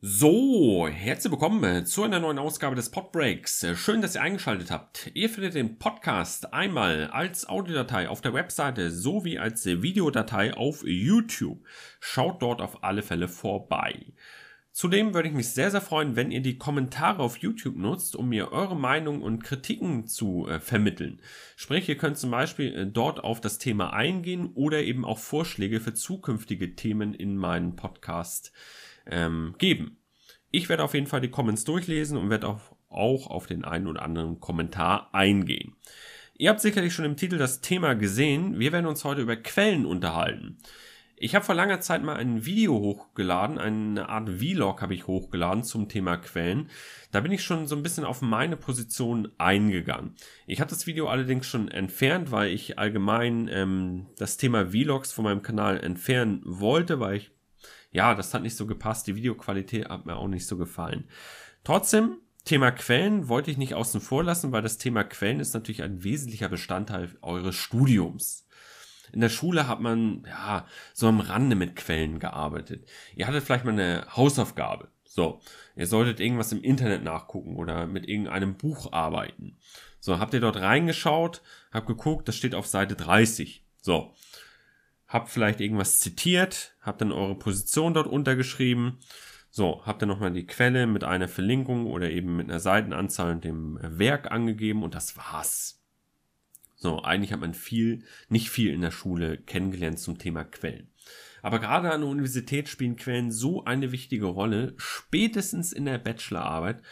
So, 0.00 0.86
herzlich 0.86 1.32
willkommen 1.32 1.84
zu 1.84 2.04
einer 2.04 2.20
neuen 2.20 2.38
Ausgabe 2.38 2.76
des 2.76 2.88
Podbreaks. 2.88 3.66
Schön, 3.74 4.00
dass 4.00 4.14
ihr 4.14 4.22
eingeschaltet 4.22 4.70
habt. 4.70 5.10
Ihr 5.14 5.28
findet 5.28 5.54
den 5.54 5.80
Podcast 5.80 6.54
einmal 6.54 7.08
als 7.08 7.48
Audiodatei 7.48 8.08
auf 8.08 8.20
der 8.20 8.32
Webseite 8.32 8.92
sowie 8.92 9.40
als 9.40 9.66
Videodatei 9.66 10.54
auf 10.54 10.84
YouTube. 10.86 11.66
Schaut 11.98 12.42
dort 12.42 12.60
auf 12.60 12.84
alle 12.84 13.02
Fälle 13.02 13.26
vorbei. 13.26 14.06
Zudem 14.70 15.14
würde 15.14 15.30
ich 15.30 15.34
mich 15.34 15.48
sehr, 15.48 15.72
sehr 15.72 15.80
freuen, 15.80 16.14
wenn 16.14 16.30
ihr 16.30 16.42
die 16.42 16.58
Kommentare 16.58 17.20
auf 17.20 17.38
YouTube 17.38 17.74
nutzt, 17.74 18.14
um 18.14 18.28
mir 18.28 18.52
eure 18.52 18.76
Meinung 18.76 19.20
und 19.20 19.42
Kritiken 19.42 20.06
zu 20.06 20.46
äh, 20.46 20.60
vermitteln. 20.60 21.20
Sprich, 21.56 21.88
ihr 21.88 21.98
könnt 21.98 22.18
zum 22.18 22.30
Beispiel 22.30 22.72
äh, 22.72 22.86
dort 22.86 23.24
auf 23.24 23.40
das 23.40 23.58
Thema 23.58 23.92
eingehen 23.92 24.52
oder 24.54 24.80
eben 24.80 25.04
auch 25.04 25.18
Vorschläge 25.18 25.80
für 25.80 25.94
zukünftige 25.94 26.76
Themen 26.76 27.14
in 27.14 27.36
meinen 27.36 27.74
Podcast 27.74 28.52
ähm, 29.10 29.54
geben. 29.58 29.98
Ich 30.50 30.68
werde 30.68 30.84
auf 30.84 30.94
jeden 30.94 31.06
Fall 31.06 31.20
die 31.20 31.30
Comments 31.30 31.62
durchlesen 31.64 32.16
und 32.16 32.30
werde 32.30 32.48
auch, 32.48 32.60
auch 32.88 33.26
auf 33.26 33.46
den 33.46 33.64
einen 33.64 33.86
oder 33.86 34.02
anderen 34.02 34.40
Kommentar 34.40 35.10
eingehen. 35.12 35.76
Ihr 36.36 36.50
habt 36.50 36.60
sicherlich 36.60 36.94
schon 36.94 37.04
im 37.04 37.16
Titel 37.16 37.36
das 37.36 37.60
Thema 37.60 37.94
gesehen. 37.94 38.58
Wir 38.58 38.72
werden 38.72 38.86
uns 38.86 39.04
heute 39.04 39.20
über 39.20 39.36
Quellen 39.36 39.84
unterhalten. 39.84 40.58
Ich 41.20 41.34
habe 41.34 41.44
vor 41.44 41.56
langer 41.56 41.80
Zeit 41.80 42.04
mal 42.04 42.16
ein 42.16 42.46
Video 42.46 42.74
hochgeladen, 42.78 43.58
eine 43.58 44.08
Art 44.08 44.28
Vlog 44.38 44.80
habe 44.80 44.94
ich 44.94 45.08
hochgeladen 45.08 45.64
zum 45.64 45.88
Thema 45.88 46.16
Quellen. 46.16 46.70
Da 47.10 47.20
bin 47.20 47.32
ich 47.32 47.42
schon 47.42 47.66
so 47.66 47.74
ein 47.74 47.82
bisschen 47.82 48.04
auf 48.04 48.22
meine 48.22 48.56
Position 48.56 49.28
eingegangen. 49.36 50.14
Ich 50.46 50.60
habe 50.60 50.70
das 50.70 50.86
Video 50.86 51.08
allerdings 51.08 51.46
schon 51.46 51.68
entfernt, 51.68 52.30
weil 52.30 52.52
ich 52.52 52.78
allgemein 52.78 53.48
ähm, 53.50 54.06
das 54.16 54.36
Thema 54.36 54.70
Vlogs 54.70 55.12
von 55.12 55.24
meinem 55.24 55.42
Kanal 55.42 55.82
entfernen 55.82 56.40
wollte, 56.44 57.00
weil 57.00 57.16
ich 57.16 57.32
ja, 57.90 58.14
das 58.14 58.34
hat 58.34 58.42
nicht 58.42 58.56
so 58.56 58.66
gepasst. 58.66 59.06
Die 59.06 59.16
Videoqualität 59.16 59.88
hat 59.88 60.06
mir 60.06 60.16
auch 60.16 60.28
nicht 60.28 60.46
so 60.46 60.56
gefallen. 60.56 61.08
Trotzdem, 61.64 62.18
Thema 62.44 62.70
Quellen 62.70 63.28
wollte 63.28 63.50
ich 63.50 63.58
nicht 63.58 63.74
außen 63.74 64.00
vor 64.00 64.24
lassen, 64.24 64.52
weil 64.52 64.62
das 64.62 64.78
Thema 64.78 65.04
Quellen 65.04 65.40
ist 65.40 65.54
natürlich 65.54 65.82
ein 65.82 66.02
wesentlicher 66.02 66.48
Bestandteil 66.48 67.10
eures 67.20 67.56
Studiums. 67.56 68.46
In 69.12 69.20
der 69.20 69.28
Schule 69.28 69.68
hat 69.68 69.80
man 69.80 70.24
ja 70.26 70.66
so 70.92 71.08
am 71.08 71.20
Rande 71.20 71.56
mit 71.56 71.76
Quellen 71.76 72.18
gearbeitet. 72.18 72.88
Ihr 73.14 73.26
hattet 73.26 73.44
vielleicht 73.44 73.64
mal 73.64 73.72
eine 73.72 74.06
Hausaufgabe. 74.14 74.88
So, 75.04 75.40
ihr 75.74 75.86
solltet 75.86 76.20
irgendwas 76.20 76.52
im 76.52 76.62
Internet 76.62 77.02
nachgucken 77.02 77.56
oder 77.56 77.86
mit 77.86 78.06
irgendeinem 78.08 78.56
Buch 78.56 78.92
arbeiten. 78.92 79.58
So, 80.00 80.18
habt 80.18 80.34
ihr 80.34 80.40
dort 80.40 80.56
reingeschaut, 80.56 81.42
habt 81.72 81.86
geguckt, 81.86 82.28
das 82.28 82.36
steht 82.36 82.54
auf 82.54 82.66
Seite 82.66 82.94
30. 82.94 83.64
So, 83.80 84.14
habt 85.08 85.30
vielleicht 85.30 85.60
irgendwas 85.60 85.98
zitiert, 85.98 86.76
habt 86.80 87.00
dann 87.00 87.12
eure 87.12 87.34
Position 87.34 87.94
dort 87.94 88.06
untergeschrieben. 88.06 88.98
So, 89.50 89.82
habt 89.86 90.02
ihr 90.02 90.06
nochmal 90.06 90.32
die 90.32 90.46
Quelle 90.46 90.86
mit 90.86 91.02
einer 91.02 91.26
Verlinkung 91.26 91.86
oder 91.86 92.10
eben 92.10 92.36
mit 92.36 92.48
einer 92.48 92.60
Seitenanzahl 92.60 93.32
und 93.32 93.44
dem 93.44 93.78
Werk 93.82 94.30
angegeben 94.30 94.82
und 94.82 94.94
das 94.94 95.16
war's. 95.16 95.82
So, 96.76 97.02
eigentlich 97.02 97.32
hat 97.32 97.40
man 97.40 97.54
viel, 97.54 98.04
nicht 98.28 98.50
viel 98.50 98.72
in 98.72 98.82
der 98.82 98.92
Schule 98.92 99.38
kennengelernt 99.38 99.98
zum 99.98 100.18
Thema 100.18 100.44
Quellen. 100.44 100.88
Aber 101.42 101.58
gerade 101.58 101.90
an 101.90 102.02
der 102.02 102.10
Universität 102.10 102.68
spielen 102.68 102.96
Quellen 102.96 103.32
so 103.32 103.64
eine 103.64 103.90
wichtige 103.90 104.26
Rolle, 104.26 104.74
spätestens 104.76 105.72
in 105.72 105.86
der 105.86 105.98
Bachelorarbeit, 105.98 106.82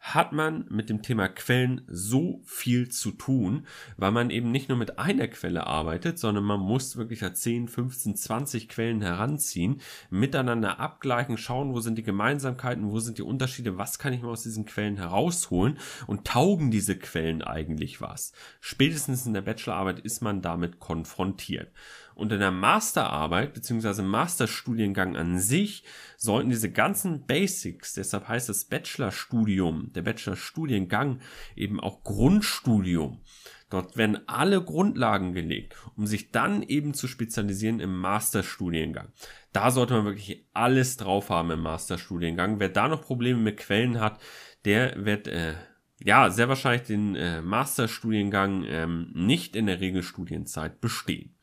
hat 0.00 0.32
man 0.32 0.64
mit 0.70 0.88
dem 0.88 1.02
Thema 1.02 1.28
Quellen 1.28 1.82
so 1.86 2.40
viel 2.44 2.88
zu 2.88 3.10
tun, 3.12 3.66
weil 3.98 4.12
man 4.12 4.30
eben 4.30 4.50
nicht 4.50 4.70
nur 4.70 4.78
mit 4.78 4.98
einer 4.98 5.28
Quelle 5.28 5.66
arbeitet, 5.66 6.18
sondern 6.18 6.44
man 6.44 6.58
muss 6.58 6.96
wirklich 6.96 7.20
10, 7.20 7.68
15, 7.68 8.16
20 8.16 8.68
Quellen 8.70 9.02
heranziehen, 9.02 9.82
miteinander 10.08 10.80
abgleichen, 10.80 11.36
schauen, 11.36 11.74
wo 11.74 11.80
sind 11.80 11.98
die 11.98 12.02
Gemeinsamkeiten, 12.02 12.90
wo 12.90 12.98
sind 12.98 13.18
die 13.18 13.22
Unterschiede, 13.22 13.76
was 13.76 13.98
kann 13.98 14.14
ich 14.14 14.22
mir 14.22 14.28
aus 14.28 14.42
diesen 14.42 14.64
Quellen 14.64 14.96
herausholen 14.96 15.78
und 16.06 16.26
taugen 16.26 16.70
diese 16.70 16.96
Quellen 16.96 17.42
eigentlich 17.42 18.00
was. 18.00 18.32
Spätestens 18.60 19.26
in 19.26 19.34
der 19.34 19.42
Bachelorarbeit 19.42 20.00
ist 20.00 20.22
man 20.22 20.40
damit 20.40 20.80
konfrontiert. 20.80 21.70
Und 22.20 22.32
in 22.32 22.40
der 22.40 22.50
Masterarbeit 22.50 23.54
bzw. 23.54 24.02
Masterstudiengang 24.02 25.16
an 25.16 25.38
sich 25.38 25.84
sollten 26.18 26.50
diese 26.50 26.70
ganzen 26.70 27.24
Basics, 27.24 27.94
deshalb 27.94 28.28
heißt 28.28 28.50
das 28.50 28.66
Bachelorstudium, 28.66 29.90
der 29.94 30.02
Bachelorstudiengang 30.02 31.20
eben 31.56 31.80
auch 31.80 32.04
Grundstudium. 32.04 33.22
Dort 33.70 33.96
werden 33.96 34.28
alle 34.28 34.62
Grundlagen 34.62 35.32
gelegt, 35.32 35.74
um 35.96 36.06
sich 36.06 36.30
dann 36.30 36.62
eben 36.62 36.92
zu 36.92 37.08
spezialisieren 37.08 37.80
im 37.80 37.98
Masterstudiengang. 37.98 39.08
Da 39.54 39.70
sollte 39.70 39.94
man 39.94 40.04
wirklich 40.04 40.46
alles 40.52 40.98
drauf 40.98 41.30
haben 41.30 41.50
im 41.50 41.62
Masterstudiengang. 41.62 42.60
Wer 42.60 42.68
da 42.68 42.88
noch 42.88 43.00
Probleme 43.00 43.40
mit 43.40 43.56
Quellen 43.56 43.98
hat, 43.98 44.20
der 44.66 45.06
wird 45.06 45.26
äh, 45.26 45.54
ja 46.04 46.28
sehr 46.28 46.50
wahrscheinlich 46.50 46.86
den 46.86 47.16
äh, 47.16 47.40
Masterstudiengang 47.40 48.64
ähm, 48.66 49.10
nicht 49.14 49.56
in 49.56 49.64
der 49.64 49.80
Regelstudienzeit 49.80 50.82
bestehen. 50.82 51.34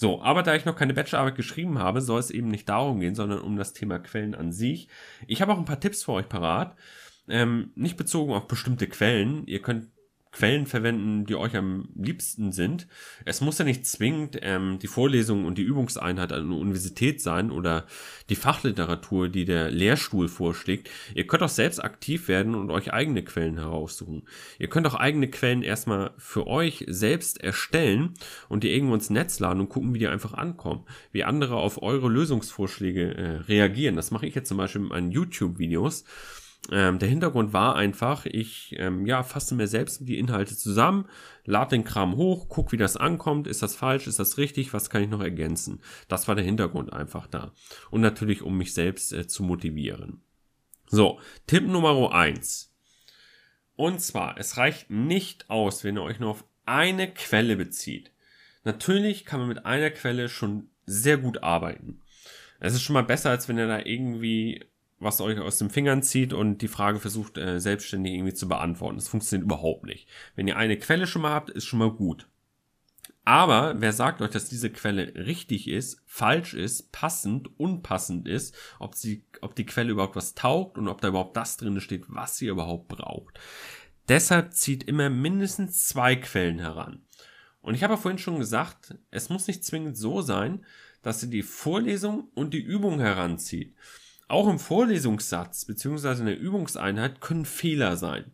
So, 0.00 0.22
aber 0.22 0.42
da 0.42 0.54
ich 0.54 0.64
noch 0.64 0.76
keine 0.76 0.94
Bachelorarbeit 0.94 1.34
geschrieben 1.34 1.78
habe, 1.78 2.00
soll 2.00 2.20
es 2.20 2.30
eben 2.30 2.48
nicht 2.48 2.66
darum 2.70 3.00
gehen, 3.00 3.14
sondern 3.14 3.40
um 3.40 3.58
das 3.58 3.74
Thema 3.74 3.98
Quellen 3.98 4.34
an 4.34 4.50
sich. 4.50 4.88
Ich 5.26 5.42
habe 5.42 5.52
auch 5.52 5.58
ein 5.58 5.66
paar 5.66 5.78
Tipps 5.78 6.04
für 6.04 6.12
euch 6.12 6.26
parat. 6.26 6.74
Ähm, 7.28 7.72
nicht 7.74 7.98
bezogen 7.98 8.32
auf 8.32 8.48
bestimmte 8.48 8.86
Quellen. 8.86 9.46
Ihr 9.46 9.60
könnt 9.60 9.88
Quellen 10.32 10.66
verwenden, 10.66 11.26
die 11.26 11.34
euch 11.34 11.56
am 11.56 11.88
liebsten 11.96 12.52
sind. 12.52 12.86
Es 13.24 13.40
muss 13.40 13.58
ja 13.58 13.64
nicht 13.64 13.84
zwingend 13.84 14.38
ähm, 14.42 14.78
die 14.78 14.86
Vorlesung 14.86 15.44
und 15.44 15.58
die 15.58 15.62
Übungseinheit 15.62 16.32
an 16.32 16.50
der 16.50 16.58
Universität 16.58 17.20
sein 17.20 17.50
oder 17.50 17.86
die 18.28 18.36
Fachliteratur, 18.36 19.28
die 19.28 19.44
der 19.44 19.70
Lehrstuhl 19.70 20.28
vorschlägt. 20.28 20.88
Ihr 21.14 21.26
könnt 21.26 21.42
auch 21.42 21.48
selbst 21.48 21.82
aktiv 21.82 22.28
werden 22.28 22.54
und 22.54 22.70
euch 22.70 22.92
eigene 22.92 23.24
Quellen 23.24 23.58
heraussuchen. 23.58 24.22
Ihr 24.58 24.68
könnt 24.68 24.86
auch 24.86 24.94
eigene 24.94 25.28
Quellen 25.28 25.62
erstmal 25.62 26.12
für 26.16 26.46
euch 26.46 26.84
selbst 26.86 27.42
erstellen 27.42 28.14
und 28.48 28.62
die 28.62 28.70
irgendwo 28.70 28.94
ins 28.94 29.10
Netz 29.10 29.40
laden 29.40 29.60
und 29.60 29.68
gucken, 29.68 29.94
wie 29.94 29.98
die 29.98 30.08
einfach 30.08 30.34
ankommen. 30.34 30.84
Wie 31.10 31.24
andere 31.24 31.56
auf 31.56 31.82
eure 31.82 32.08
Lösungsvorschläge 32.08 33.14
äh, 33.16 33.30
reagieren. 33.48 33.96
Das 33.96 34.12
mache 34.12 34.26
ich 34.26 34.34
jetzt 34.36 34.48
zum 34.48 34.58
Beispiel 34.58 34.82
mit 34.82 34.90
meinen 34.90 35.10
YouTube-Videos. 35.10 36.04
Ähm, 36.72 37.00
der 37.00 37.08
Hintergrund 37.08 37.52
war 37.52 37.74
einfach, 37.74 38.26
ich 38.26 38.76
ähm, 38.78 39.04
ja, 39.04 39.22
fasse 39.22 39.54
mir 39.56 39.66
selbst 39.66 40.08
die 40.08 40.18
Inhalte 40.18 40.56
zusammen, 40.56 41.08
lade 41.44 41.70
den 41.70 41.84
Kram 41.84 42.16
hoch, 42.16 42.48
guck, 42.48 42.70
wie 42.70 42.76
das 42.76 42.96
ankommt, 42.96 43.48
ist 43.48 43.62
das 43.62 43.74
falsch, 43.74 44.06
ist 44.06 44.20
das 44.20 44.38
richtig, 44.38 44.72
was 44.72 44.88
kann 44.88 45.02
ich 45.02 45.08
noch 45.08 45.20
ergänzen. 45.20 45.80
Das 46.08 46.28
war 46.28 46.36
der 46.36 46.44
Hintergrund 46.44 46.92
einfach 46.92 47.26
da. 47.26 47.52
Und 47.90 48.02
natürlich, 48.02 48.42
um 48.42 48.56
mich 48.56 48.72
selbst 48.72 49.12
äh, 49.12 49.26
zu 49.26 49.42
motivieren. 49.42 50.22
So, 50.86 51.20
Tipp 51.46 51.66
Nummer 51.66 52.12
eins. 52.12 52.72
Und 53.74 54.00
zwar, 54.00 54.38
es 54.38 54.56
reicht 54.56 54.90
nicht 54.90 55.50
aus, 55.50 55.82
wenn 55.82 55.96
ihr 55.96 56.02
euch 56.02 56.20
nur 56.20 56.30
auf 56.30 56.44
eine 56.66 57.12
Quelle 57.12 57.56
bezieht. 57.56 58.12
Natürlich 58.62 59.24
kann 59.24 59.40
man 59.40 59.48
mit 59.48 59.64
einer 59.64 59.90
Quelle 59.90 60.28
schon 60.28 60.68
sehr 60.86 61.16
gut 61.16 61.42
arbeiten. 61.42 62.00
Es 62.60 62.74
ist 62.74 62.82
schon 62.82 62.94
mal 62.94 63.04
besser, 63.04 63.30
als 63.30 63.48
wenn 63.48 63.56
ihr 63.58 63.66
da 63.66 63.80
irgendwie 63.80 64.64
was 65.00 65.20
euch 65.20 65.38
aus 65.38 65.58
den 65.58 65.70
Fingern 65.70 66.02
zieht 66.02 66.32
und 66.32 66.58
die 66.58 66.68
Frage 66.68 67.00
versucht, 67.00 67.38
äh, 67.38 67.58
selbstständig 67.58 68.14
irgendwie 68.14 68.34
zu 68.34 68.48
beantworten. 68.48 68.96
Das 68.96 69.08
funktioniert 69.08 69.46
überhaupt 69.46 69.84
nicht. 69.84 70.06
Wenn 70.36 70.46
ihr 70.46 70.56
eine 70.56 70.78
Quelle 70.78 71.06
schon 71.06 71.22
mal 71.22 71.32
habt, 71.32 71.50
ist 71.50 71.64
schon 71.64 71.78
mal 71.78 71.90
gut. 71.90 72.28
Aber 73.24 73.80
wer 73.80 73.92
sagt 73.92 74.22
euch, 74.22 74.30
dass 74.30 74.48
diese 74.48 74.70
Quelle 74.70 75.14
richtig 75.14 75.68
ist, 75.68 76.02
falsch 76.06 76.54
ist, 76.54 76.90
passend, 76.92 77.48
unpassend 77.58 78.28
ist, 78.28 78.54
ob 78.78 78.94
sie, 78.94 79.24
ob 79.40 79.54
die 79.54 79.66
Quelle 79.66 79.92
überhaupt 79.92 80.16
was 80.16 80.34
taugt 80.34 80.78
und 80.78 80.88
ob 80.88 81.00
da 81.00 81.08
überhaupt 81.08 81.36
das 81.36 81.56
drin 81.56 81.80
steht, 81.80 82.04
was 82.08 82.40
ihr 82.42 82.52
überhaupt 82.52 82.88
braucht. 82.88 83.38
Deshalb 84.08 84.54
zieht 84.54 84.84
immer 84.84 85.10
mindestens 85.10 85.86
zwei 85.86 86.16
Quellen 86.16 86.58
heran. 86.58 87.04
Und 87.62 87.74
ich 87.74 87.82
habe 87.82 87.94
ja 87.94 88.00
vorhin 88.00 88.18
schon 88.18 88.38
gesagt, 88.38 88.94
es 89.10 89.28
muss 89.28 89.46
nicht 89.46 89.64
zwingend 89.64 89.96
so 89.96 90.22
sein, 90.22 90.64
dass 91.02 91.22
ihr 91.22 91.30
die 91.30 91.42
Vorlesung 91.42 92.28
und 92.34 92.52
die 92.52 92.60
Übung 92.60 93.00
heranzieht. 93.00 93.74
Auch 94.30 94.48
im 94.48 94.60
Vorlesungssatz 94.60 95.64
bzw. 95.64 96.20
in 96.20 96.26
der 96.26 96.38
Übungseinheit 96.38 97.20
können 97.20 97.44
Fehler 97.44 97.96
sein. 97.96 98.26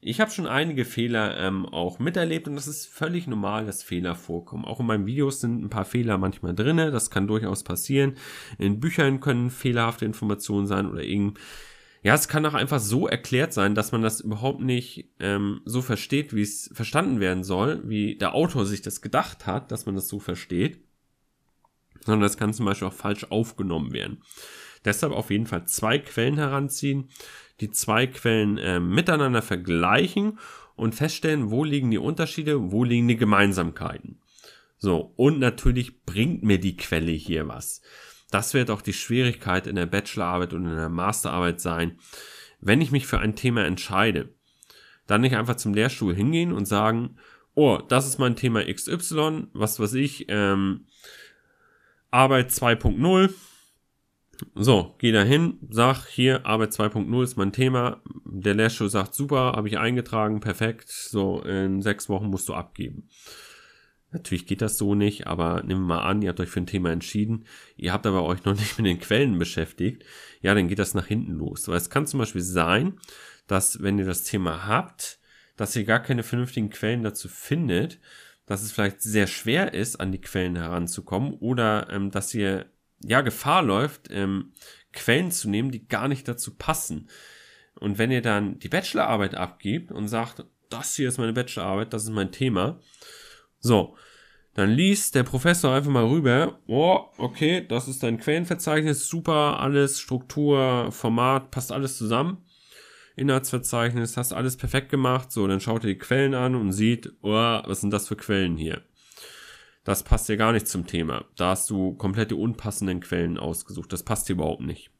Ich 0.00 0.20
habe 0.20 0.32
schon 0.32 0.48
einige 0.48 0.84
Fehler 0.84 1.38
ähm, 1.38 1.64
auch 1.64 2.00
miterlebt 2.00 2.48
und 2.48 2.56
das 2.56 2.66
ist 2.66 2.86
völlig 2.86 3.28
normal, 3.28 3.64
dass 3.64 3.84
Fehler 3.84 4.16
vorkommen. 4.16 4.64
Auch 4.64 4.80
in 4.80 4.86
meinen 4.86 5.06
Videos 5.06 5.40
sind 5.40 5.62
ein 5.62 5.70
paar 5.70 5.84
Fehler 5.84 6.18
manchmal 6.18 6.56
drinne, 6.56 6.90
das 6.90 7.10
kann 7.10 7.28
durchaus 7.28 7.62
passieren. 7.62 8.16
In 8.58 8.80
Büchern 8.80 9.20
können 9.20 9.50
fehlerhafte 9.50 10.04
Informationen 10.04 10.66
sein 10.66 10.90
oder 10.90 11.04
irgend 11.04 11.38
ja, 12.02 12.14
es 12.14 12.28
kann 12.28 12.46
auch 12.46 12.54
einfach 12.54 12.80
so 12.80 13.06
erklärt 13.06 13.52
sein, 13.52 13.74
dass 13.74 13.92
man 13.92 14.02
das 14.02 14.20
überhaupt 14.20 14.60
nicht 14.60 15.10
ähm, 15.20 15.60
so 15.64 15.82
versteht, 15.82 16.34
wie 16.34 16.42
es 16.42 16.70
verstanden 16.72 17.20
werden 17.20 17.44
soll, 17.44 17.82
wie 17.88 18.16
der 18.16 18.34
Autor 18.34 18.66
sich 18.66 18.82
das 18.82 19.02
gedacht 19.02 19.46
hat, 19.46 19.70
dass 19.70 19.86
man 19.86 19.96
das 19.96 20.08
so 20.08 20.20
versteht, 20.20 20.80
sondern 22.04 22.22
das 22.22 22.36
kann 22.36 22.54
zum 22.54 22.66
Beispiel 22.66 22.88
auch 22.88 22.92
falsch 22.92 23.26
aufgenommen 23.30 23.92
werden. 23.92 24.22
Deshalb 24.88 25.12
auf 25.12 25.30
jeden 25.30 25.44
Fall 25.44 25.66
zwei 25.66 25.98
Quellen 25.98 26.38
heranziehen, 26.38 27.10
die 27.60 27.70
zwei 27.70 28.06
Quellen 28.06 28.56
äh, 28.56 28.80
miteinander 28.80 29.42
vergleichen 29.42 30.38
und 30.76 30.94
feststellen, 30.94 31.50
wo 31.50 31.62
liegen 31.62 31.90
die 31.90 31.98
Unterschiede, 31.98 32.72
wo 32.72 32.84
liegen 32.84 33.06
die 33.06 33.18
Gemeinsamkeiten. 33.18 34.18
So, 34.78 35.12
und 35.16 35.40
natürlich 35.40 36.06
bringt 36.06 36.42
mir 36.42 36.58
die 36.58 36.78
Quelle 36.78 37.12
hier 37.12 37.46
was. 37.48 37.82
das 38.30 38.54
wird 38.54 38.70
auch 38.70 38.80
die 38.80 38.94
Schwierigkeit 38.94 39.66
in 39.66 39.76
der 39.76 39.84
Bachelorarbeit 39.84 40.54
und 40.54 40.64
in 40.64 40.76
der 40.76 40.88
Masterarbeit 40.88 41.60
sein, 41.60 41.98
wenn 42.60 42.80
ich 42.80 42.90
mich 42.90 43.06
für 43.06 43.18
ein 43.18 43.36
Thema 43.36 43.66
entscheide. 43.66 44.30
Dann 45.06 45.20
nicht 45.20 45.36
einfach 45.36 45.56
zum 45.56 45.74
Lehrstuhl 45.74 46.14
hingehen 46.14 46.52
und 46.52 46.64
sagen, 46.64 47.18
oh, 47.52 47.76
das 47.76 48.06
ist 48.06 48.18
mein 48.18 48.36
Thema 48.36 48.64
XY, 48.64 49.48
was 49.52 49.80
weiß 49.80 49.92
ich, 49.94 50.24
ähm, 50.30 50.86
Arbeit 52.10 52.48
2.0. 52.52 53.34
So, 54.54 54.94
geh 54.98 55.10
da 55.10 55.22
hin, 55.22 55.58
sag 55.68 56.06
hier, 56.06 56.46
Arbeit 56.46 56.70
2.0 56.70 57.22
ist 57.24 57.36
mein 57.36 57.52
Thema. 57.52 58.00
Der 58.24 58.54
Lehrstuhl 58.54 58.88
sagt, 58.88 59.14
super, 59.14 59.52
habe 59.56 59.68
ich 59.68 59.78
eingetragen, 59.78 60.40
perfekt. 60.40 60.88
So, 60.88 61.42
in 61.42 61.82
sechs 61.82 62.08
Wochen 62.08 62.26
musst 62.26 62.48
du 62.48 62.54
abgeben. 62.54 63.08
Natürlich 64.10 64.46
geht 64.46 64.62
das 64.62 64.78
so 64.78 64.94
nicht, 64.94 65.26
aber 65.26 65.62
nehmen 65.62 65.82
wir 65.82 65.96
mal 65.96 66.02
an, 66.02 66.22
ihr 66.22 66.30
habt 66.30 66.40
euch 66.40 66.48
für 66.48 66.60
ein 66.60 66.66
Thema 66.66 66.90
entschieden, 66.90 67.44
ihr 67.76 67.92
habt 67.92 68.06
aber 68.06 68.24
euch 68.24 68.42
noch 68.44 68.54
nicht 68.54 68.78
mit 68.78 68.86
den 68.86 69.00
Quellen 69.00 69.38
beschäftigt, 69.38 70.04
ja, 70.40 70.54
dann 70.54 70.68
geht 70.68 70.78
das 70.78 70.94
nach 70.94 71.06
hinten 71.06 71.32
los. 71.32 71.68
Weil 71.68 71.76
es 71.76 71.90
kann 71.90 72.06
zum 72.06 72.18
Beispiel 72.18 72.40
sein, 72.40 72.94
dass 73.46 73.82
wenn 73.82 73.98
ihr 73.98 74.06
das 74.06 74.24
Thema 74.24 74.66
habt, 74.66 75.18
dass 75.56 75.76
ihr 75.76 75.84
gar 75.84 76.00
keine 76.00 76.22
vernünftigen 76.22 76.70
Quellen 76.70 77.02
dazu 77.02 77.28
findet, 77.28 78.00
dass 78.46 78.62
es 78.62 78.72
vielleicht 78.72 79.02
sehr 79.02 79.26
schwer 79.26 79.74
ist, 79.74 79.96
an 80.00 80.10
die 80.10 80.20
Quellen 80.20 80.56
heranzukommen 80.56 81.34
oder 81.34 81.90
ähm, 81.90 82.10
dass 82.10 82.32
ihr 82.32 82.66
ja 83.02 83.20
Gefahr 83.20 83.62
läuft, 83.62 84.08
ähm, 84.10 84.52
Quellen 84.92 85.30
zu 85.30 85.48
nehmen, 85.48 85.70
die 85.70 85.86
gar 85.86 86.08
nicht 86.08 86.26
dazu 86.26 86.56
passen. 86.56 87.08
Und 87.74 87.98
wenn 87.98 88.10
ihr 88.10 88.22
dann 88.22 88.58
die 88.58 88.68
Bachelorarbeit 88.68 89.34
abgibt 89.34 89.92
und 89.92 90.08
sagt, 90.08 90.44
das 90.70 90.96
hier 90.96 91.08
ist 91.08 91.18
meine 91.18 91.32
Bachelorarbeit, 91.32 91.92
das 91.92 92.04
ist 92.04 92.10
mein 92.10 92.32
Thema, 92.32 92.80
so, 93.60 93.96
dann 94.54 94.70
liest 94.70 95.14
der 95.14 95.22
Professor 95.22 95.72
einfach 95.72 95.90
mal 95.90 96.06
rüber, 96.06 96.58
oh, 96.66 97.06
okay, 97.16 97.64
das 97.66 97.86
ist 97.86 98.02
dein 98.02 98.18
Quellenverzeichnis, 98.18 99.08
super, 99.08 99.60
alles, 99.60 100.00
Struktur, 100.00 100.90
Format, 100.90 101.50
passt 101.52 101.70
alles 101.70 101.96
zusammen. 101.96 102.44
Inhaltsverzeichnis, 103.14 104.16
hast 104.16 104.32
alles 104.32 104.56
perfekt 104.56 104.90
gemacht, 104.90 105.30
so, 105.32 105.46
dann 105.46 105.60
schaut 105.60 105.84
ihr 105.84 105.90
die 105.90 105.98
Quellen 105.98 106.34
an 106.34 106.54
und 106.54 106.72
sieht, 106.72 107.12
oh, 107.22 107.30
was 107.30 107.80
sind 107.80 107.92
das 107.92 108.08
für 108.08 108.16
Quellen 108.16 108.56
hier? 108.56 108.82
Das 109.84 110.02
passt 110.02 110.28
dir 110.28 110.36
gar 110.36 110.52
nicht 110.52 110.68
zum 110.68 110.86
Thema. 110.86 111.24
Da 111.36 111.50
hast 111.50 111.70
du 111.70 111.94
komplette 111.94 112.36
unpassenden 112.36 113.00
Quellen 113.00 113.38
ausgesucht. 113.38 113.92
Das 113.92 114.02
passt 114.02 114.28
dir 114.28 114.34
überhaupt 114.34 114.62
nicht. 114.62 114.90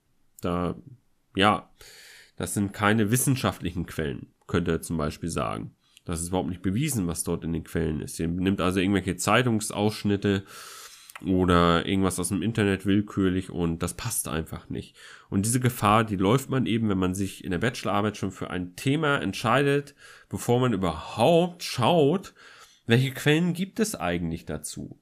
Da, 0.41 0.77
ja, 1.37 1.71
das 2.37 2.55
sind 2.55 2.73
keine 2.73 3.11
wissenschaftlichen 3.11 3.87
Quellen, 3.87 4.29
könnte 4.47 4.71
er 4.71 4.81
zum 4.81 4.97
Beispiel 4.97 5.29
sagen. 5.29 5.75
Das 6.05 6.23
ist 6.23 6.29
überhaupt 6.29 6.49
nicht 6.49 6.63
bewiesen, 6.63 7.07
was 7.07 7.25
dort 7.25 7.45
in 7.45 7.53
den 7.53 7.65
Quellen 7.65 8.01
ist. 8.01 8.19
Ihr 8.19 8.29
nimmt 8.29 8.61
also 8.61 8.81
irgendwelche 8.81 9.17
Zeitungsausschnitte 9.17 10.45
oder 11.27 11.85
irgendwas 11.85 12.19
aus 12.19 12.29
dem 12.29 12.43
Internet 12.43 12.87
willkürlich 12.87 13.51
und 13.51 13.83
das 13.83 13.95
passt 13.95 14.29
einfach 14.29 14.69
nicht. 14.71 14.97
Und 15.29 15.45
diese 15.45 15.61
Gefahr, 15.61 16.05
die 16.05 16.17
läuft 16.17 16.49
man 16.49 16.67
eben, 16.67 16.89
wenn 16.89 16.99
man 16.99 17.15
sich 17.15 17.45
in 17.45 17.51
der 17.51 17.59
Bachelorarbeit 17.59 18.17
schon 18.17 18.31
für 18.31 18.51
ein 18.51 18.77
Thema 18.77 19.19
entscheidet, 19.19 19.95
bevor 20.29 20.61
man 20.61 20.73
überhaupt 20.73 21.63
schaut, 21.63 22.35
welche 22.89 23.13
Quellen 23.13 23.53
gibt 23.53 23.79
es 23.79 23.95
eigentlich 23.95 24.45
dazu. 24.45 25.01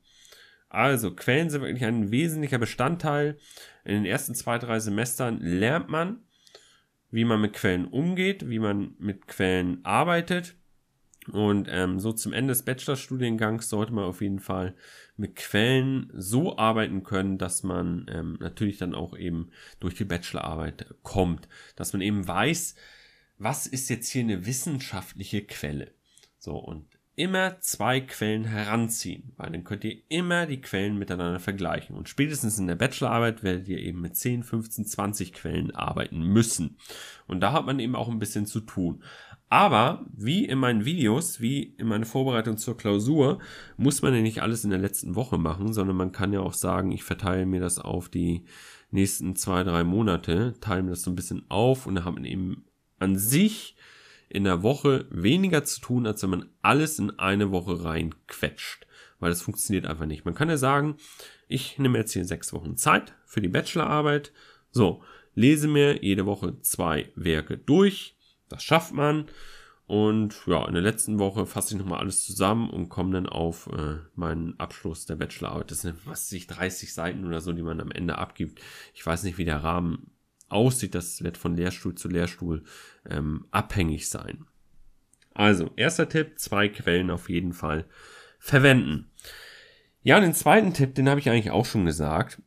Also 0.69 1.15
Quellen 1.15 1.49
sind 1.49 1.63
wirklich 1.63 1.85
ein 1.85 2.11
wesentlicher 2.11 2.59
Bestandteil. 2.59 3.39
In 3.85 3.95
den 3.95 4.05
ersten 4.05 4.35
zwei, 4.35 4.59
drei 4.59 4.79
Semestern 4.79 5.41
lernt 5.41 5.89
man, 5.89 6.21
wie 7.11 7.25
man 7.25 7.41
mit 7.41 7.55
Quellen 7.55 7.87
umgeht, 7.87 8.49
wie 8.49 8.59
man 8.59 8.95
mit 8.99 9.27
Quellen 9.27 9.83
arbeitet 9.85 10.57
und 11.33 11.69
ähm, 11.71 11.99
so 11.99 12.13
zum 12.13 12.33
Ende 12.33 12.53
des 12.53 12.63
Bachelorstudiengangs 12.63 13.69
sollte 13.69 13.93
man 13.93 14.05
auf 14.05 14.21
jeden 14.21 14.39
Fall 14.39 14.75
mit 15.17 15.37
Quellen 15.37 16.11
so 16.15 16.57
arbeiten 16.57 17.03
können, 17.03 17.39
dass 17.39 17.63
man 17.63 18.07
ähm, 18.09 18.37
natürlich 18.41 18.79
dann 18.79 18.95
auch 18.95 19.17
eben 19.17 19.51
durch 19.81 19.95
die 19.95 20.05
Bachelorarbeit 20.05 20.95
kommt. 21.03 21.49
Dass 21.75 21.93
man 21.93 22.03
eben 22.03 22.27
weiß, 22.27 22.77
was 23.39 23.67
ist 23.67 23.89
jetzt 23.89 24.09
hier 24.09 24.23
eine 24.23 24.47
wissenschaftliche 24.47 25.45
Quelle. 25.45 25.93
So, 26.39 26.57
und 26.57 26.87
immer 27.17 27.59
zwei 27.61 28.01
Quellen 28.01 28.45
heranziehen, 28.45 29.33
weil 29.39 29.51
dann 29.51 29.65
könnt 29.65 29.85
ihr 29.85 29.97
immer 30.09 30.45
die 30.45 30.61
Quellen 30.61 30.99
miteinander 30.99 31.41
vergleichen. 31.41 31.97
Und 31.97 32.11
spätestens 32.11 32.59
in 32.59 32.67
der 32.67 32.77
Bachelorarbeit 32.77 33.43
werdet 33.43 33.69
ihr 33.69 33.79
eben 33.79 34.03
mit 34.03 34.17
10, 34.17 34.43
15, 34.43 34.85
20 34.85 35.33
Quellen 35.33 35.75
arbeiten 35.75 36.23
müssen. 36.23 36.77
Und 37.27 37.41
da 37.41 37.53
hat 37.53 37.65
man 37.65 37.79
eben 37.81 37.97
auch 37.97 38.11
ein 38.11 38.19
bisschen 38.19 38.45
zu 38.45 38.61
tun. 38.61 39.03
Aber 39.49 40.05
wie 40.15 40.45
in 40.45 40.59
meinen 40.59 40.85
Videos, 40.85 41.41
wie 41.41 41.63
in 41.63 41.87
meiner 41.87 42.05
Vorbereitung 42.05 42.59
zur 42.59 42.77
Klausur, 42.77 43.39
muss 43.79 44.03
man 44.03 44.15
ja 44.15 44.21
nicht 44.21 44.43
alles 44.43 44.65
in 44.65 44.71
der 44.71 44.79
letzten 44.79 45.15
Woche 45.15 45.39
machen, 45.39 45.73
sondern 45.73 45.97
man 45.97 46.13
kann 46.13 46.33
ja 46.35 46.41
auch 46.41 46.55
sagen, 46.55 46.93
ich 46.93 47.03
verteile 47.03 47.47
mir 47.47 47.61
das 47.61 47.79
auf 47.79 48.11
die 48.11 48.45
nächsten 48.91 49.37
zwei, 49.37 49.63
drei 49.63 49.85
Monate, 49.85 50.55
teile 50.61 50.83
mir 50.83 50.91
das 50.91 51.03
so 51.03 51.11
ein 51.11 51.17
bisschen 51.17 51.47
auf 51.49 51.87
und 51.87 51.95
dann 51.95 52.05
hat 52.05 52.15
man 52.15 52.25
eben 52.25 52.67
an 52.99 53.17
sich 53.17 53.76
in 54.29 54.45
der 54.45 54.63
Woche 54.63 55.07
weniger 55.11 55.65
zu 55.65 55.81
tun, 55.81 56.07
als 56.07 56.23
wenn 56.23 56.31
man 56.31 56.49
alles 56.63 56.99
in 56.99 57.19
eine 57.19 57.51
Woche 57.51 57.85
reinquetscht. 57.85 58.87
Weil 59.19 59.31
das 59.31 59.43
funktioniert 59.43 59.87
einfach 59.87 60.07
nicht. 60.07 60.25
Man 60.25 60.35
kann 60.35 60.49
ja 60.49 60.57
sagen, 60.57 60.97
ich 61.49 61.79
nehme 61.79 61.99
jetzt 61.99 62.13
hier 62.13 62.25
sechs 62.25 62.53
Wochen 62.53 62.77
Zeit 62.77 63.15
für 63.25 63.41
die 63.41 63.49
Bachelorarbeit. 63.49 64.33
So, 64.71 65.03
lese 65.35 65.69
mir 65.69 66.03
jede 66.03 66.27
Woche 66.27 66.61
zwei 66.61 67.11
Werke 67.15 67.57
durch, 67.57 68.17
das 68.49 68.63
schafft 68.63 68.93
man. 68.93 69.27
Und 69.87 70.35
ja, 70.47 70.67
in 70.67 70.75
der 70.75 70.83
letzten 70.83 71.21
Woche 71.21 71.47
fasse 71.47 71.75
ich 71.75 71.81
nochmal 71.81 72.01
alles 72.01 72.25
zusammen 72.25 72.71
und 72.71 72.89
komme 72.89 73.13
dann 73.13 73.29
auf 73.29 73.69
äh, 73.69 73.99
meinen 74.17 74.59
Abschluss 74.59 75.07
der 75.07 75.15
Bachelorarbeit. 75.15 75.71
Das 75.71 75.83
sind, 75.83 76.05
was 76.07 76.29
sich 76.29 76.49
30 76.49 76.93
Seiten 76.93 77.25
oder 77.25 77.41
so, 77.41 77.53
die 77.53 77.63
man 77.63 77.81
am 77.81 77.93
Ende 77.93 78.19
abgibt. 78.19 78.61
Ich 78.95 79.07
weiß 79.07 79.23
nicht, 79.23 79.39
wie 79.39 79.45
der 79.45 79.63
Rahmen 79.63 80.11
aussieht. 80.49 80.95
Das 80.95 81.23
wird 81.23 81.39
von 81.39 81.57
Lehrstuhl 81.57 81.95
zu 81.95 82.09
Lehrstuhl 82.09 82.65
ähm, 83.09 83.47
abhängig 83.51 84.09
sein. 84.09 84.47
Also, 85.35 85.71
erster 85.77 86.09
Tipp, 86.09 86.39
zwei 86.39 86.69
Quellen 86.69 87.11
auf 87.11 87.29
jeden 87.29 87.53
Fall 87.53 87.85
verwenden. 88.39 89.11
Ja, 90.03 90.21
den 90.21 90.35
zweiten 90.35 90.73
Tipp, 90.73 90.95
den 90.95 91.09
habe 91.09 91.21
ich 91.21 91.29
eigentlich 91.29 91.51
auch 91.51 91.67
schon 91.67 91.85
gesagt 91.85 92.41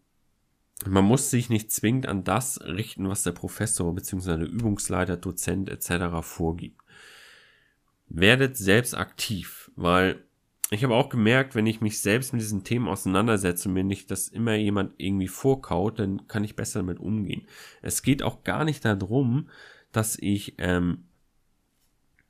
man 0.86 1.04
muss 1.04 1.30
sich 1.30 1.50
nicht 1.50 1.72
zwingend 1.72 2.08
an 2.08 2.24
das 2.24 2.62
richten, 2.62 3.10
was 3.10 3.24
der 3.24 3.32
Professor 3.32 3.94
bzw. 3.94 4.46
Übungsleiter, 4.46 5.18
Dozent 5.18 5.70
etc. 5.70 6.22
vorgibt. 6.22 6.82
Werdet 8.08 8.58
selbst 8.58 8.96
aktiv, 8.96 9.72
weil 9.76 10.24
ich 10.72 10.84
habe 10.84 10.96
auch 10.96 11.10
gemerkt, 11.10 11.56
wenn 11.56 11.66
ich 11.66 11.82
mich 11.82 12.00
selbst 12.00 12.32
mit 12.32 12.42
diesen 12.42 12.64
Themen 12.64 12.88
auseinandersetze 12.88 13.70
und 13.70 13.74
mir 13.74 13.84
nicht 13.84 14.12
das 14.12 14.28
immer 14.28 14.56
jemand 14.56 14.94
irgendwie 14.98 15.28
vorkaut, 15.28 16.00
dann 16.00 16.28
kann 16.28 16.44
ich 16.44 16.56
besser 16.56 16.80
damit 16.80 17.00
umgehen. 17.00 17.48
Es 17.82 18.04
geht 18.04 18.22
auch 18.22 18.44
gar 18.44 18.66
nicht 18.66 18.86
darum, 18.86 19.50
dass 19.92 20.18
ich 20.20 20.56
ähm, 20.60 21.06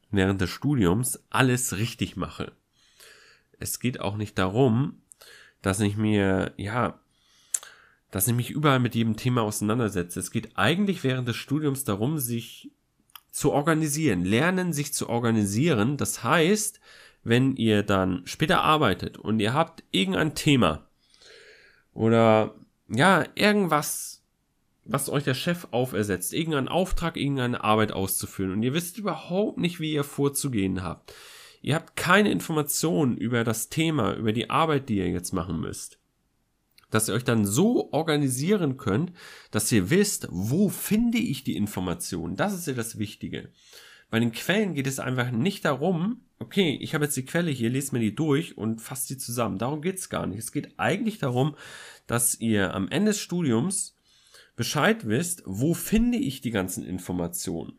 während 0.09 0.39
des 0.39 0.49
Studiums 0.49 1.23
alles 1.29 1.77
richtig 1.77 2.15
mache. 2.15 2.53
Es 3.59 3.79
geht 3.79 3.99
auch 3.99 4.15
nicht 4.15 4.37
darum, 4.37 5.01
dass 5.61 5.81
ich 5.81 5.97
mir, 5.97 6.53
ja, 6.55 7.01
dass 8.11 8.27
ich 8.27 8.33
mich 8.33 8.49
überall 8.49 8.79
mit 8.79 8.95
jedem 8.95 9.17
Thema 9.17 9.41
auseinandersetze. 9.41 10.19
Es 10.19 10.31
geht 10.31 10.57
eigentlich 10.57 11.03
während 11.03 11.27
des 11.27 11.35
Studiums 11.35 11.83
darum, 11.83 12.17
sich 12.17 12.71
zu 13.31 13.51
organisieren, 13.51 14.23
lernen, 14.23 14.73
sich 14.73 14.93
zu 14.93 15.09
organisieren. 15.09 15.97
Das 15.97 16.23
heißt, 16.23 16.79
wenn 17.29 17.55
ihr 17.55 17.83
dann 17.83 18.21
später 18.25 18.61
arbeitet 18.61 19.17
und 19.17 19.39
ihr 19.39 19.53
habt 19.53 19.83
irgendein 19.91 20.35
Thema 20.35 20.87
oder 21.93 22.55
ja, 22.89 23.23
irgendwas, 23.35 24.23
was 24.83 25.09
euch 25.09 25.23
der 25.23 25.35
Chef 25.35 25.67
aufersetzt, 25.71 26.33
irgendeinen 26.33 26.67
Auftrag, 26.67 27.15
irgendeine 27.15 27.63
Arbeit 27.63 27.91
auszuführen 27.91 28.51
und 28.51 28.63
ihr 28.63 28.73
wisst 28.73 28.97
überhaupt 28.97 29.59
nicht, 29.59 29.79
wie 29.79 29.93
ihr 29.93 30.03
vorzugehen 30.03 30.83
habt. 30.83 31.13
Ihr 31.61 31.75
habt 31.75 31.95
keine 31.95 32.31
Informationen 32.31 33.17
über 33.17 33.43
das 33.43 33.69
Thema, 33.69 34.15
über 34.15 34.33
die 34.33 34.49
Arbeit, 34.49 34.89
die 34.89 34.97
ihr 34.97 35.09
jetzt 35.09 35.33
machen 35.33 35.59
müsst 35.59 35.99
dass 36.89 37.07
ihr 37.07 37.13
euch 37.13 37.23
dann 37.23 37.45
so 37.45 37.91
organisieren 37.91 38.77
könnt, 38.77 39.13
dass 39.51 39.71
ihr 39.71 39.89
wisst, 39.89 40.27
wo 40.31 40.69
finde 40.69 41.19
ich 41.19 41.43
die 41.43 41.55
Informationen. 41.55 42.35
Das 42.35 42.53
ist 42.53 42.67
ja 42.67 42.73
das 42.73 42.97
Wichtige. 42.97 43.49
Bei 44.09 44.19
den 44.19 44.31
Quellen 44.31 44.73
geht 44.73 44.87
es 44.87 44.99
einfach 44.99 45.31
nicht 45.31 45.65
darum, 45.65 46.21
okay, 46.39 46.77
ich 46.81 46.93
habe 46.93 47.05
jetzt 47.05 47.17
die 47.17 47.25
Quelle 47.25 47.51
hier, 47.51 47.69
lese 47.69 47.93
mir 47.93 47.99
die 47.99 48.15
durch 48.15 48.57
und 48.57 48.81
fasse 48.81 49.09
die 49.09 49.17
zusammen. 49.17 49.57
Darum 49.57 49.81
geht 49.81 49.97
es 49.97 50.09
gar 50.09 50.25
nicht. 50.25 50.39
Es 50.39 50.51
geht 50.51 50.73
eigentlich 50.77 51.19
darum, 51.19 51.55
dass 52.07 52.39
ihr 52.39 52.73
am 52.73 52.89
Ende 52.89 53.11
des 53.11 53.19
Studiums 53.19 53.95
Bescheid 54.55 55.07
wisst, 55.07 55.43
wo 55.45 55.73
finde 55.73 56.17
ich 56.17 56.41
die 56.41 56.51
ganzen 56.51 56.85
Informationen. 56.85 57.73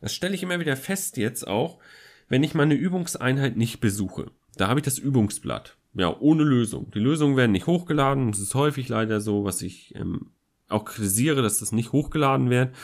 Das 0.00 0.14
stelle 0.14 0.34
ich 0.34 0.42
immer 0.42 0.60
wieder 0.60 0.76
fest 0.76 1.16
jetzt 1.16 1.46
auch, 1.46 1.78
wenn 2.28 2.42
ich 2.42 2.54
meine 2.54 2.74
Übungseinheit 2.74 3.56
nicht 3.56 3.80
besuche. 3.80 4.30
Da 4.56 4.68
habe 4.68 4.80
ich 4.80 4.84
das 4.84 4.98
Übungsblatt 4.98 5.78
ja, 5.94 6.16
ohne 6.18 6.44
Lösung. 6.44 6.90
Die 6.92 7.00
Lösungen 7.00 7.36
werden 7.36 7.52
nicht 7.52 7.66
hochgeladen. 7.66 8.30
Das 8.30 8.40
ist 8.40 8.54
häufig 8.54 8.88
leider 8.88 9.20
so, 9.20 9.44
was 9.44 9.62
ich 9.62 9.94
ähm, 9.94 10.30
auch 10.68 10.84
kritisiere, 10.84 11.42
dass 11.42 11.58
das 11.58 11.72
nicht 11.72 11.92
hochgeladen 11.92 12.50
wird. 12.50 12.74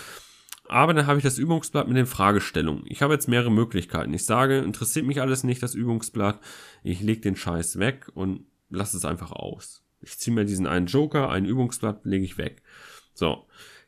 Aber 0.68 0.94
dann 0.94 1.06
habe 1.06 1.18
ich 1.18 1.24
das 1.24 1.38
Übungsblatt 1.38 1.88
mit 1.88 1.96
den 1.96 2.06
Fragestellungen. 2.06 2.84
Ich 2.86 3.02
habe 3.02 3.12
jetzt 3.12 3.28
mehrere 3.28 3.50
Möglichkeiten. 3.50 4.14
Ich 4.14 4.24
sage, 4.24 4.58
interessiert 4.58 5.06
mich 5.06 5.20
alles 5.20 5.44
nicht, 5.44 5.62
das 5.62 5.74
Übungsblatt. 5.74 6.40
Ich 6.82 7.00
lege 7.00 7.20
den 7.20 7.36
Scheiß 7.36 7.78
weg 7.78 8.10
und 8.14 8.46
lasse 8.70 8.96
es 8.96 9.04
einfach 9.04 9.32
aus. 9.32 9.82
Ich 10.00 10.18
ziehe 10.18 10.34
mir 10.34 10.44
diesen 10.44 10.66
einen 10.66 10.86
Joker, 10.86 11.30
ein 11.30 11.44
Übungsblatt, 11.44 12.04
lege 12.04 12.24
ich 12.24 12.38
weg. 12.38 12.62
So. 13.12 13.46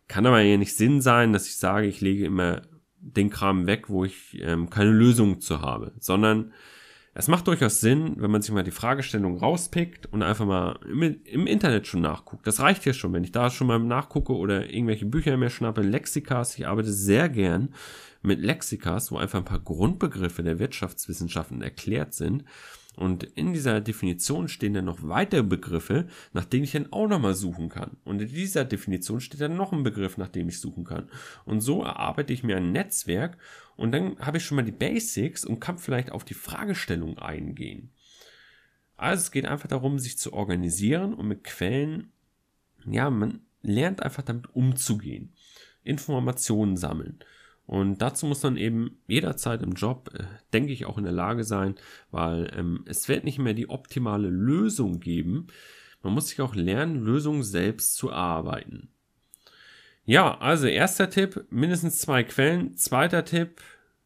Kann 0.08 0.26
aber 0.26 0.40
ja 0.40 0.56
nicht 0.56 0.76
Sinn 0.76 1.00
sein, 1.00 1.32
dass 1.32 1.46
ich 1.46 1.56
sage, 1.56 1.86
ich 1.86 2.00
lege 2.00 2.26
immer 2.26 2.62
den 3.00 3.30
Kram 3.30 3.66
weg, 3.66 3.88
wo 3.88 4.04
ich 4.04 4.38
ähm, 4.40 4.70
keine 4.70 4.90
Lösung 4.90 5.40
zu 5.40 5.60
habe, 5.60 5.92
sondern 5.98 6.52
es 7.18 7.28
macht 7.28 7.46
durchaus 7.46 7.80
Sinn, 7.80 8.16
wenn 8.18 8.30
man 8.30 8.42
sich 8.42 8.52
mal 8.52 8.62
die 8.62 8.70
Fragestellung 8.70 9.38
rauspickt 9.38 10.04
und 10.12 10.22
einfach 10.22 10.44
mal 10.44 10.78
im, 10.86 11.02
im, 11.24 11.46
Internet 11.46 11.86
schon 11.86 12.02
nachguckt. 12.02 12.46
Das 12.46 12.60
reicht 12.60 12.84
ja 12.84 12.92
schon, 12.92 13.14
wenn 13.14 13.24
ich 13.24 13.32
da 13.32 13.48
schon 13.48 13.68
mal 13.68 13.78
nachgucke 13.78 14.34
oder 14.34 14.68
irgendwelche 14.68 15.06
Bücher 15.06 15.34
mehr 15.38 15.48
schnappe, 15.48 15.80
Lexikas. 15.80 16.58
Ich 16.58 16.66
arbeite 16.68 16.92
sehr 16.92 17.30
gern 17.30 17.72
mit 18.20 18.40
Lexikas, 18.40 19.10
wo 19.10 19.16
einfach 19.16 19.38
ein 19.38 19.46
paar 19.46 19.60
Grundbegriffe 19.60 20.42
der 20.42 20.58
Wirtschaftswissenschaften 20.58 21.62
erklärt 21.62 22.12
sind 22.12 22.44
und 22.96 23.24
in 23.24 23.52
dieser 23.52 23.80
Definition 23.80 24.48
stehen 24.48 24.74
dann 24.74 24.86
noch 24.86 25.02
weitere 25.02 25.42
Begriffe, 25.42 26.06
nach 26.32 26.46
denen 26.46 26.64
ich 26.64 26.72
dann 26.72 26.92
auch 26.92 27.06
nochmal 27.06 27.34
suchen 27.34 27.68
kann. 27.68 27.98
Und 28.04 28.22
in 28.22 28.28
dieser 28.28 28.64
Definition 28.64 29.20
steht 29.20 29.40
dann 29.40 29.56
noch 29.56 29.72
ein 29.72 29.82
Begriff, 29.82 30.16
nach 30.16 30.28
dem 30.28 30.48
ich 30.48 30.58
suchen 30.60 30.84
kann. 30.84 31.10
Und 31.44 31.60
so 31.60 31.82
erarbeite 31.82 32.32
ich 32.32 32.42
mir 32.42 32.56
ein 32.56 32.72
Netzwerk 32.72 33.36
und 33.76 33.92
dann 33.92 34.18
habe 34.18 34.38
ich 34.38 34.44
schon 34.44 34.56
mal 34.56 34.62
die 34.62 34.72
Basics 34.72 35.44
und 35.44 35.60
kann 35.60 35.78
vielleicht 35.78 36.10
auf 36.10 36.24
die 36.24 36.34
Fragestellung 36.34 37.18
eingehen. 37.18 37.90
Also 38.96 39.20
es 39.20 39.30
geht 39.30 39.44
einfach 39.44 39.68
darum, 39.68 39.98
sich 39.98 40.16
zu 40.16 40.32
organisieren 40.32 41.12
und 41.12 41.28
mit 41.28 41.44
Quellen, 41.44 42.12
ja, 42.86 43.10
man 43.10 43.40
lernt 43.60 44.02
einfach 44.02 44.22
damit 44.22 44.54
umzugehen. 44.54 45.34
Informationen 45.84 46.76
sammeln. 46.76 47.18
Und 47.66 48.00
dazu 48.00 48.26
muss 48.26 48.42
man 48.42 48.56
eben 48.56 48.98
jederzeit 49.08 49.62
im 49.62 49.72
Job, 49.72 50.10
äh, 50.14 50.24
denke 50.52 50.72
ich, 50.72 50.86
auch 50.86 50.98
in 50.98 51.04
der 51.04 51.12
Lage 51.12 51.44
sein, 51.44 51.74
weil 52.10 52.50
ähm, 52.56 52.84
es 52.86 53.08
wird 53.08 53.24
nicht 53.24 53.38
mehr 53.38 53.54
die 53.54 53.68
optimale 53.68 54.28
Lösung 54.28 55.00
geben. 55.00 55.48
Man 56.02 56.14
muss 56.14 56.28
sich 56.28 56.40
auch 56.40 56.54
lernen, 56.54 57.04
Lösungen 57.04 57.42
selbst 57.42 57.96
zu 57.96 58.10
erarbeiten. 58.10 58.90
Ja, 60.04 60.38
also 60.38 60.68
erster 60.68 61.10
Tipp, 61.10 61.46
mindestens 61.50 61.98
zwei 61.98 62.22
Quellen. 62.22 62.76
Zweiter 62.76 63.24
Tipp, 63.24 63.60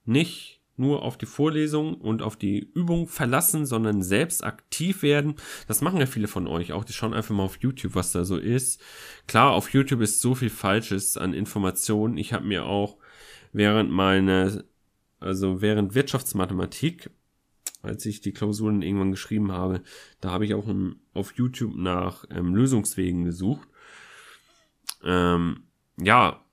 nicht 0.07 0.61
nur 0.81 1.03
auf 1.03 1.19
die 1.19 1.27
Vorlesung 1.27 1.95
und 1.95 2.23
auf 2.23 2.37
die 2.37 2.59
Übung 2.59 3.07
verlassen, 3.07 3.67
sondern 3.67 4.03
selbst 4.03 4.43
aktiv 4.43 5.03
werden. 5.03 5.35
Das 5.69 5.83
machen 5.83 6.01
ja 6.01 6.07
viele 6.07 6.27
von 6.27 6.47
euch 6.47 6.73
auch. 6.73 6.85
Die 6.85 6.95
schauen 6.95 7.13
einfach 7.13 7.35
mal 7.35 7.43
auf 7.43 7.59
YouTube, 7.61 7.95
was 7.95 8.13
da 8.13 8.25
so 8.25 8.39
ist. 8.39 8.81
Klar, 9.27 9.53
auf 9.53 9.75
YouTube 9.75 10.01
ist 10.01 10.23
so 10.23 10.35
viel 10.35 10.49
Falsches 10.49 11.19
an 11.19 11.35
Informationen. 11.35 12.17
Ich 12.17 12.33
habe 12.33 12.47
mir 12.47 12.65
auch 12.65 12.97
während 13.53 13.91
meine, 13.91 14.65
also 15.19 15.61
während 15.61 15.95
Wirtschaftsmathematik, 15.95 17.11
als 17.83 18.05
ich 18.07 18.21
die 18.21 18.33
Klausuren 18.33 18.83
irgendwann 18.83 19.11
geschrieben 19.11 19.53
habe, 19.53 19.83
da 20.21 20.31
habe 20.31 20.45
ich 20.45 20.55
auch 20.55 20.67
auf 21.15 21.35
YouTube 21.35 21.75
nach 21.77 22.25
ähm, 22.31 22.55
Lösungswegen 22.55 23.25
gesucht. 23.25 23.69
Ähm, 25.03 25.65
ja, 25.99 26.45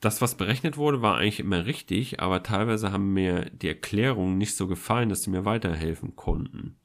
das, 0.00 0.22
was 0.22 0.36
berechnet 0.36 0.78
wurde, 0.78 1.02
war 1.02 1.16
eigentlich 1.16 1.40
immer 1.40 1.66
richtig, 1.66 2.20
aber 2.20 2.42
teilweise 2.42 2.90
haben 2.90 3.12
mir 3.12 3.50
die 3.50 3.68
Erklärungen 3.68 4.38
nicht 4.38 4.56
so 4.56 4.66
gefallen, 4.66 5.10
dass 5.10 5.22
sie 5.22 5.30
mir 5.30 5.44
weiterhelfen 5.44 6.16
konnten. 6.16 6.76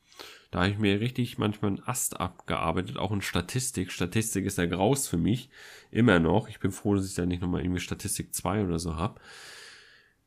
Da 0.51 0.61
habe 0.61 0.71
ich 0.71 0.77
mir 0.77 0.99
richtig 0.99 1.37
manchmal 1.37 1.71
einen 1.71 1.83
Ast 1.83 2.19
abgearbeitet, 2.19 2.97
auch 2.97 3.11
in 3.11 3.21
Statistik. 3.21 3.91
Statistik 3.91 4.45
ist 4.45 4.57
ja 4.57 4.65
graus 4.65 5.07
für 5.07 5.17
mich, 5.17 5.49
immer 5.91 6.19
noch. 6.19 6.49
Ich 6.49 6.59
bin 6.59 6.71
froh, 6.71 6.95
dass 6.95 7.07
ich 7.07 7.15
da 7.15 7.25
nicht 7.25 7.41
nochmal 7.41 7.61
irgendwie 7.61 7.81
Statistik 7.81 8.33
2 8.33 8.63
oder 8.63 8.79
so 8.79 8.95
habe. 8.95 9.19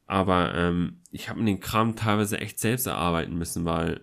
Aber 0.08 0.54
ähm, 0.54 1.02
ich 1.12 1.28
habe 1.28 1.38
mir 1.38 1.44
den 1.44 1.60
Kram 1.60 1.94
teilweise 1.94 2.40
echt 2.40 2.58
selbst 2.58 2.86
erarbeiten 2.86 3.36
müssen, 3.36 3.66
weil 3.66 4.00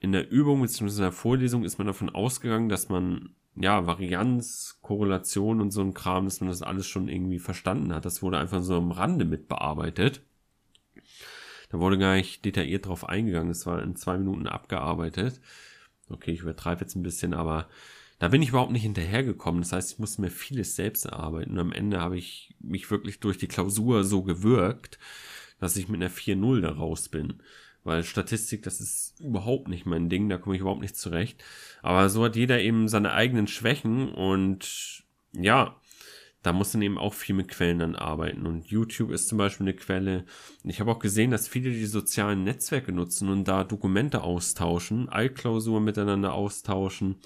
in 0.00 0.12
der 0.12 0.30
Übung 0.30 0.60
bzw. 0.60 0.96
in 0.96 1.02
der 1.02 1.12
Vorlesung 1.12 1.64
ist 1.64 1.78
man 1.78 1.86
davon 1.86 2.10
ausgegangen, 2.10 2.68
dass 2.68 2.88
man 2.88 3.30
ja 3.54 3.86
Varianz, 3.86 4.78
Korrelation 4.82 5.60
und 5.60 5.70
so 5.70 5.80
ein 5.80 5.94
Kram, 5.94 6.24
dass 6.24 6.40
man 6.40 6.50
das 6.50 6.62
alles 6.62 6.88
schon 6.88 7.08
irgendwie 7.08 7.38
verstanden 7.38 7.94
hat. 7.94 8.04
Das 8.04 8.20
wurde 8.20 8.38
einfach 8.38 8.62
so 8.64 8.76
am 8.76 8.90
Rande 8.90 9.24
mit 9.24 9.46
bearbeitet. 9.46 10.22
Da 11.70 11.78
wurde 11.78 11.98
gar 11.98 12.16
nicht 12.16 12.44
detailliert 12.44 12.86
drauf 12.86 13.08
eingegangen. 13.08 13.50
Es 13.50 13.64
war 13.64 13.80
in 13.80 13.94
zwei 13.94 14.18
Minuten 14.18 14.48
abgearbeitet. 14.48 15.40
Okay, 16.08 16.32
ich 16.32 16.40
übertreibe 16.40 16.80
jetzt 16.80 16.96
ein 16.96 17.04
bisschen, 17.04 17.32
aber 17.32 17.68
da 18.18 18.26
bin 18.26 18.42
ich 18.42 18.48
überhaupt 18.48 18.72
nicht 18.72 18.82
hinterhergekommen. 18.82 19.62
Das 19.62 19.72
heißt, 19.72 19.92
ich 19.92 19.98
musste 20.00 20.20
mir 20.20 20.30
vieles 20.30 20.74
selbst 20.74 21.04
erarbeiten. 21.04 21.52
Und 21.52 21.60
am 21.60 21.72
Ende 21.72 22.00
habe 22.00 22.18
ich 22.18 22.56
mich 22.58 22.90
wirklich 22.90 23.20
durch 23.20 23.38
die 23.38 23.48
Klausur 23.48 24.02
so 24.02 24.24
gewirkt, 24.24 24.98
dass 25.64 25.76
ich 25.76 25.88
mit 25.88 26.02
einer 26.02 26.10
4-0 26.10 26.60
da 26.60 26.72
raus 26.72 27.08
bin. 27.08 27.42
Weil 27.84 28.04
Statistik, 28.04 28.62
das 28.62 28.80
ist 28.80 29.18
überhaupt 29.18 29.68
nicht 29.68 29.86
mein 29.86 30.10
Ding, 30.10 30.28
da 30.28 30.36
komme 30.36 30.56
ich 30.56 30.60
überhaupt 30.60 30.82
nicht 30.82 30.96
zurecht. 30.96 31.42
Aber 31.80 32.10
so 32.10 32.22
hat 32.22 32.36
jeder 32.36 32.60
eben 32.60 32.86
seine 32.86 33.12
eigenen 33.12 33.46
Schwächen 33.46 34.10
und 34.12 35.04
ja, 35.32 35.80
da 36.42 36.52
muss 36.52 36.72
dann 36.72 36.82
eben 36.82 36.98
auch 36.98 37.14
viel 37.14 37.34
mit 37.34 37.48
Quellen 37.48 37.78
dann 37.78 37.96
arbeiten. 37.96 38.46
Und 38.46 38.66
YouTube 38.66 39.10
ist 39.10 39.28
zum 39.28 39.38
Beispiel 39.38 39.64
eine 39.64 39.74
Quelle. 39.74 40.26
Ich 40.64 40.80
habe 40.80 40.90
auch 40.90 40.98
gesehen, 40.98 41.30
dass 41.30 41.48
viele 41.48 41.70
die 41.70 41.86
sozialen 41.86 42.44
Netzwerke 42.44 42.92
nutzen 42.92 43.30
und 43.30 43.48
da 43.48 43.64
Dokumente 43.64 44.20
austauschen, 44.20 45.08
Altklausuren 45.08 45.82
miteinander 45.82 46.34
austauschen, 46.34 47.16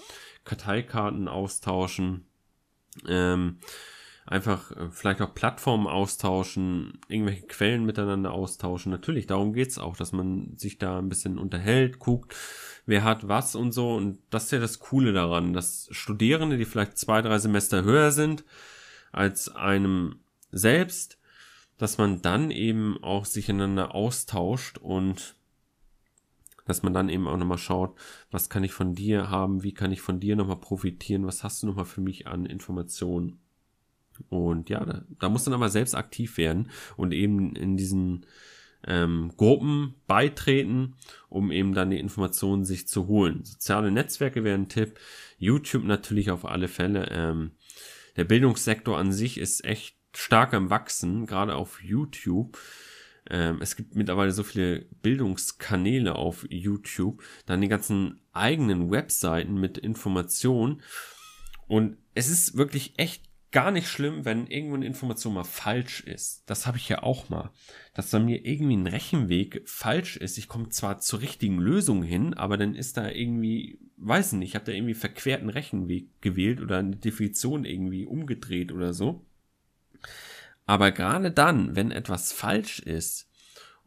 Karteikarten 0.44 1.26
austauschen. 1.26 2.26
Ähm, 3.08 3.58
einfach 4.28 4.70
äh, 4.72 4.90
vielleicht 4.90 5.20
auch 5.22 5.34
Plattformen 5.34 5.86
austauschen, 5.86 6.98
irgendwelche 7.08 7.46
Quellen 7.46 7.84
miteinander 7.84 8.32
austauschen. 8.32 8.92
Natürlich, 8.92 9.26
darum 9.26 9.52
geht's 9.52 9.78
auch, 9.78 9.96
dass 9.96 10.12
man 10.12 10.56
sich 10.56 10.78
da 10.78 10.98
ein 10.98 11.08
bisschen 11.08 11.38
unterhält, 11.38 11.98
guckt, 11.98 12.34
wer 12.86 13.04
hat 13.04 13.26
was 13.26 13.54
und 13.54 13.72
so. 13.72 13.94
Und 13.94 14.18
das 14.30 14.44
ist 14.44 14.52
ja 14.52 14.60
das 14.60 14.78
Coole 14.78 15.12
daran, 15.12 15.52
dass 15.52 15.88
Studierende, 15.90 16.58
die 16.58 16.66
vielleicht 16.66 16.98
zwei, 16.98 17.22
drei 17.22 17.38
Semester 17.38 17.82
höher 17.82 18.12
sind 18.12 18.44
als 19.12 19.54
einem 19.54 20.20
selbst, 20.52 21.18
dass 21.78 21.96
man 21.96 22.20
dann 22.20 22.50
eben 22.50 23.02
auch 23.02 23.24
sich 23.24 23.48
einander 23.48 23.94
austauscht 23.94 24.78
und 24.78 25.36
dass 26.66 26.82
man 26.82 26.92
dann 26.92 27.08
eben 27.08 27.26
auch 27.26 27.38
nochmal 27.38 27.56
schaut, 27.56 27.96
was 28.30 28.50
kann 28.50 28.62
ich 28.62 28.72
von 28.72 28.94
dir 28.94 29.30
haben, 29.30 29.62
wie 29.62 29.72
kann 29.72 29.90
ich 29.90 30.02
von 30.02 30.20
dir 30.20 30.36
nochmal 30.36 30.60
profitieren, 30.60 31.26
was 31.26 31.42
hast 31.42 31.62
du 31.62 31.66
nochmal 31.66 31.86
für 31.86 32.02
mich 32.02 32.26
an 32.26 32.44
Informationen 32.44 33.40
und 34.28 34.70
ja, 34.70 34.84
da, 34.84 35.02
da 35.18 35.28
muss 35.28 35.44
dann 35.44 35.54
aber 35.54 35.68
selbst 35.68 35.94
aktiv 35.94 36.36
werden 36.38 36.70
und 36.96 37.12
eben 37.12 37.54
in 37.56 37.76
diesen 37.76 38.26
ähm, 38.86 39.32
Gruppen 39.36 39.94
beitreten, 40.06 40.94
um 41.28 41.50
eben 41.50 41.74
dann 41.74 41.90
die 41.90 41.98
Informationen 41.98 42.64
sich 42.64 42.86
zu 42.88 43.06
holen. 43.06 43.44
Soziale 43.44 43.90
Netzwerke 43.90 44.44
wären 44.44 44.62
ein 44.62 44.68
Tipp. 44.68 44.98
YouTube 45.38 45.84
natürlich 45.84 46.30
auf 46.30 46.44
alle 46.44 46.68
Fälle. 46.68 47.08
Ähm, 47.10 47.52
der 48.16 48.24
Bildungssektor 48.24 48.98
an 48.98 49.12
sich 49.12 49.38
ist 49.38 49.64
echt 49.64 49.96
stark 50.14 50.54
am 50.54 50.70
Wachsen, 50.70 51.26
gerade 51.26 51.54
auf 51.54 51.82
YouTube. 51.82 52.58
Ähm, 53.30 53.58
es 53.60 53.76
gibt 53.76 53.94
mittlerweile 53.94 54.32
so 54.32 54.42
viele 54.42 54.86
Bildungskanäle 55.02 56.14
auf 56.14 56.46
YouTube, 56.48 57.22
dann 57.46 57.60
die 57.60 57.68
ganzen 57.68 58.20
eigenen 58.32 58.90
Webseiten 58.90 59.60
mit 59.60 59.78
Informationen. 59.78 60.82
Und 61.66 61.98
es 62.14 62.30
ist 62.30 62.56
wirklich 62.56 62.94
echt 62.98 63.27
gar 63.50 63.70
nicht 63.70 63.88
schlimm, 63.88 64.24
wenn 64.24 64.46
irgendwo 64.46 64.74
eine 64.74 64.86
Information 64.86 65.34
mal 65.34 65.44
falsch 65.44 66.00
ist. 66.00 66.42
Das 66.46 66.66
habe 66.66 66.76
ich 66.76 66.88
ja 66.88 67.02
auch 67.02 67.28
mal. 67.28 67.50
Dass 67.94 68.10
bei 68.10 68.18
mir 68.18 68.44
irgendwie 68.44 68.76
ein 68.76 68.86
Rechenweg 68.86 69.62
falsch 69.66 70.16
ist. 70.16 70.38
Ich 70.38 70.48
komme 70.48 70.68
zwar 70.68 71.00
zur 71.00 71.20
richtigen 71.20 71.58
Lösung 71.58 72.02
hin, 72.02 72.34
aber 72.34 72.56
dann 72.56 72.74
ist 72.74 72.96
da 72.96 73.08
irgendwie, 73.08 73.78
weiß 73.96 74.32
nicht, 74.32 74.50
ich 74.50 74.54
habe 74.54 74.66
da 74.66 74.72
irgendwie 74.72 74.94
verquerten 74.94 75.48
Rechenweg 75.48 76.20
gewählt 76.20 76.60
oder 76.60 76.78
eine 76.78 76.96
Definition 76.96 77.64
irgendwie 77.64 78.04
umgedreht 78.04 78.72
oder 78.72 78.92
so. 78.92 79.24
Aber 80.66 80.92
gerade 80.92 81.30
dann, 81.30 81.76
wenn 81.76 81.90
etwas 81.90 82.32
falsch 82.32 82.80
ist, 82.80 83.28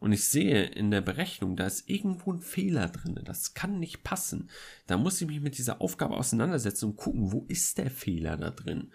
und 0.00 0.10
ich 0.10 0.24
sehe 0.24 0.64
in 0.64 0.90
der 0.90 1.00
Berechnung, 1.00 1.54
da 1.54 1.64
ist 1.64 1.88
irgendwo 1.88 2.32
ein 2.32 2.40
Fehler 2.40 2.88
drin, 2.88 3.20
das 3.24 3.54
kann 3.54 3.78
nicht 3.78 4.02
passen, 4.02 4.50
da 4.88 4.98
muss 4.98 5.20
ich 5.20 5.28
mich 5.28 5.40
mit 5.40 5.58
dieser 5.58 5.80
Aufgabe 5.80 6.16
auseinandersetzen 6.16 6.86
und 6.86 6.96
gucken, 6.96 7.30
wo 7.30 7.44
ist 7.46 7.78
der 7.78 7.88
Fehler 7.88 8.36
da 8.36 8.50
drin. 8.50 8.90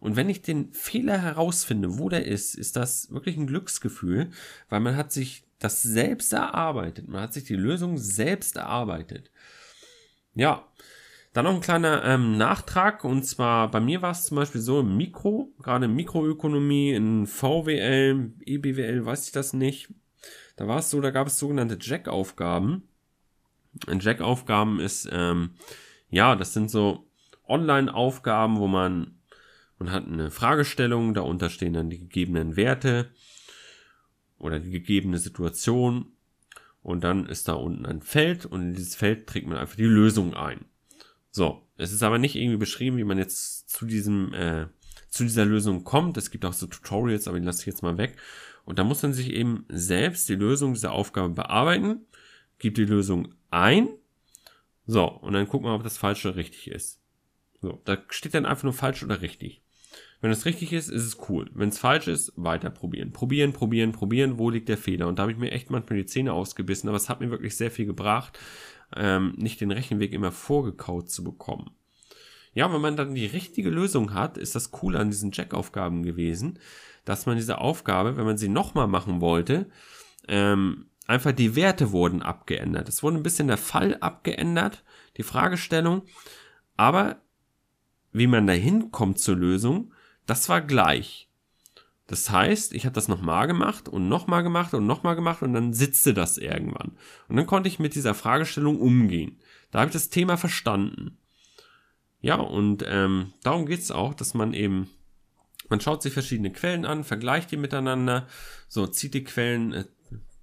Und 0.00 0.16
wenn 0.16 0.28
ich 0.28 0.42
den 0.42 0.72
Fehler 0.72 1.20
herausfinde, 1.20 1.98
wo 1.98 2.08
der 2.08 2.26
ist, 2.26 2.54
ist 2.54 2.76
das 2.76 3.10
wirklich 3.10 3.36
ein 3.36 3.46
Glücksgefühl, 3.46 4.30
weil 4.68 4.80
man 4.80 4.96
hat 4.96 5.12
sich 5.12 5.44
das 5.58 5.82
selbst 5.82 6.32
erarbeitet. 6.32 7.08
Man 7.08 7.22
hat 7.22 7.32
sich 7.32 7.44
die 7.44 7.56
Lösung 7.56 7.98
selbst 7.98 8.56
erarbeitet. 8.56 9.30
Ja, 10.34 10.68
dann 11.32 11.44
noch 11.44 11.54
ein 11.54 11.60
kleiner 11.60 12.04
ähm, 12.04 12.36
Nachtrag. 12.36 13.04
Und 13.04 13.24
zwar 13.24 13.70
bei 13.70 13.80
mir 13.80 14.02
war 14.02 14.12
es 14.12 14.26
zum 14.26 14.36
Beispiel 14.36 14.60
so 14.60 14.80
im 14.80 14.96
Mikro, 14.96 15.52
gerade 15.60 15.86
in 15.86 15.94
Mikroökonomie, 15.94 16.92
in 16.92 17.26
VWL, 17.26 18.32
EBWL, 18.44 19.04
weiß 19.04 19.26
ich 19.26 19.32
das 19.32 19.52
nicht. 19.52 19.92
Da 20.56 20.66
war 20.66 20.78
es 20.78 20.90
so, 20.90 21.00
da 21.00 21.10
gab 21.10 21.26
es 21.26 21.38
sogenannte 21.38 21.78
Jack-Aufgaben. 21.80 22.88
Jack-Aufgaben 24.00 24.80
ist, 24.80 25.08
ähm, 25.12 25.50
ja, 26.10 26.34
das 26.36 26.52
sind 26.54 26.70
so 26.70 27.08
Online-Aufgaben, 27.46 28.58
wo 28.58 28.66
man 28.66 29.17
und 29.78 29.92
hat 29.92 30.06
eine 30.06 30.30
Fragestellung, 30.30 31.14
darunter 31.14 31.50
stehen 31.50 31.72
dann 31.72 31.90
die 31.90 31.98
gegebenen 31.98 32.56
Werte 32.56 33.10
oder 34.38 34.58
die 34.60 34.70
gegebene 34.70 35.18
Situation 35.18 36.12
und 36.82 37.04
dann 37.04 37.26
ist 37.26 37.48
da 37.48 37.54
unten 37.54 37.86
ein 37.86 38.02
Feld 38.02 38.46
und 38.46 38.62
in 38.62 38.74
dieses 38.74 38.96
Feld 38.96 39.26
trägt 39.26 39.46
man 39.46 39.58
einfach 39.58 39.76
die 39.76 39.84
Lösung 39.84 40.34
ein. 40.34 40.64
So, 41.30 41.62
es 41.76 41.92
ist 41.92 42.02
aber 42.02 42.18
nicht 42.18 42.34
irgendwie 42.34 42.56
beschrieben, 42.56 42.96
wie 42.96 43.04
man 43.04 43.18
jetzt 43.18 43.68
zu 43.68 43.86
diesem, 43.86 44.32
äh, 44.32 44.66
zu 45.08 45.22
dieser 45.24 45.44
Lösung 45.44 45.84
kommt. 45.84 46.16
Es 46.16 46.30
gibt 46.30 46.44
auch 46.44 46.52
so 46.52 46.66
Tutorials, 46.66 47.28
aber 47.28 47.38
die 47.38 47.46
lasse 47.46 47.60
ich 47.60 47.66
jetzt 47.66 47.82
mal 47.82 47.98
weg. 47.98 48.16
Und 48.64 48.78
da 48.78 48.84
muss 48.84 49.02
man 49.02 49.12
sich 49.12 49.30
eben 49.30 49.64
selbst 49.68 50.28
die 50.28 50.34
Lösung 50.34 50.74
dieser 50.74 50.92
Aufgabe 50.92 51.30
bearbeiten, 51.30 52.06
gibt 52.58 52.76
die 52.76 52.84
Lösung 52.84 53.34
ein. 53.50 53.88
So, 54.86 55.06
und 55.06 55.34
dann 55.34 55.48
gucken 55.48 55.68
wir, 55.68 55.74
ob 55.74 55.84
das 55.84 55.98
falsch 55.98 56.24
oder 56.26 56.36
richtig 56.36 56.68
ist. 56.68 57.00
So, 57.60 57.80
da 57.84 57.98
steht 58.08 58.34
dann 58.34 58.46
einfach 58.46 58.64
nur 58.64 58.72
falsch 58.72 59.02
oder 59.02 59.20
richtig. 59.20 59.62
Wenn 60.20 60.30
es 60.32 60.46
richtig 60.46 60.72
ist, 60.72 60.88
ist 60.88 61.04
es 61.04 61.18
cool. 61.28 61.48
Wenn 61.54 61.68
es 61.68 61.78
falsch 61.78 62.08
ist, 62.08 62.32
weiter 62.36 62.70
probieren. 62.70 63.12
Probieren, 63.12 63.52
probieren, 63.52 63.92
probieren, 63.92 64.38
wo 64.38 64.50
liegt 64.50 64.68
der 64.68 64.78
Fehler? 64.78 65.06
Und 65.06 65.18
da 65.18 65.22
habe 65.22 65.32
ich 65.32 65.38
mir 65.38 65.52
echt 65.52 65.70
manchmal 65.70 65.98
die 65.98 66.06
Zähne 66.06 66.32
ausgebissen, 66.32 66.88
aber 66.88 66.96
es 66.96 67.08
hat 67.08 67.20
mir 67.20 67.30
wirklich 67.30 67.56
sehr 67.56 67.70
viel 67.70 67.86
gebracht, 67.86 68.38
ähm, 68.96 69.34
nicht 69.36 69.60
den 69.60 69.70
Rechenweg 69.70 70.12
immer 70.12 70.32
vorgekaut 70.32 71.10
zu 71.10 71.22
bekommen. 71.22 71.70
Ja, 72.52 72.72
wenn 72.72 72.80
man 72.80 72.96
dann 72.96 73.14
die 73.14 73.26
richtige 73.26 73.70
Lösung 73.70 74.14
hat, 74.14 74.38
ist 74.38 74.56
das 74.56 74.72
cool 74.82 74.96
an 74.96 75.10
diesen 75.10 75.30
Check-Aufgaben 75.30 76.02
gewesen, 76.02 76.58
dass 77.04 77.26
man 77.26 77.36
diese 77.36 77.58
Aufgabe, 77.58 78.16
wenn 78.16 78.24
man 78.24 78.38
sie 78.38 78.48
nochmal 78.48 78.88
machen 78.88 79.20
wollte, 79.20 79.70
ähm, 80.26 80.86
einfach 81.06 81.32
die 81.32 81.54
Werte 81.54 81.92
wurden 81.92 82.22
abgeändert. 82.22 82.88
Es 82.88 83.02
wurde 83.02 83.18
ein 83.18 83.22
bisschen 83.22 83.46
der 83.46 83.58
Fall 83.58 83.96
abgeändert, 84.00 84.82
die 85.16 85.22
Fragestellung, 85.22 86.02
aber 86.76 87.22
wie 88.12 88.26
man 88.26 88.46
dahin 88.46 88.90
kommt 88.90 89.20
zur 89.20 89.36
Lösung, 89.36 89.92
das 90.28 90.48
war 90.48 90.60
gleich. 90.60 91.28
Das 92.06 92.30
heißt, 92.30 92.72
ich 92.74 92.84
habe 92.84 92.94
das 92.94 93.08
nochmal 93.08 93.46
gemacht 93.46 93.88
und 93.88 94.08
nochmal 94.08 94.42
gemacht 94.42 94.72
und 94.74 94.86
nochmal 94.86 95.16
gemacht 95.16 95.42
und 95.42 95.52
dann 95.52 95.72
sitzte 95.72 96.14
das 96.14 96.38
irgendwann. 96.38 96.96
Und 97.28 97.36
dann 97.36 97.46
konnte 97.46 97.68
ich 97.68 97.78
mit 97.78 97.94
dieser 97.94 98.14
Fragestellung 98.14 98.80
umgehen. 98.80 99.40
Da 99.70 99.80
habe 99.80 99.88
ich 99.88 99.92
das 99.94 100.08
Thema 100.08 100.36
verstanden. 100.36 101.18
Ja, 102.20 102.36
und 102.36 102.84
ähm, 102.86 103.32
darum 103.42 103.66
geht's 103.66 103.90
auch, 103.90 104.14
dass 104.14 104.34
man 104.34 104.52
eben, 104.52 104.90
man 105.68 105.80
schaut 105.80 106.02
sich 106.02 106.12
verschiedene 106.12 106.52
Quellen 106.52 106.84
an, 106.84 107.04
vergleicht 107.04 107.50
die 107.50 107.56
miteinander, 107.56 108.26
so 108.68 108.86
zieht 108.86 109.14
die 109.14 109.24
Quellen 109.24 109.72
äh, 109.72 109.84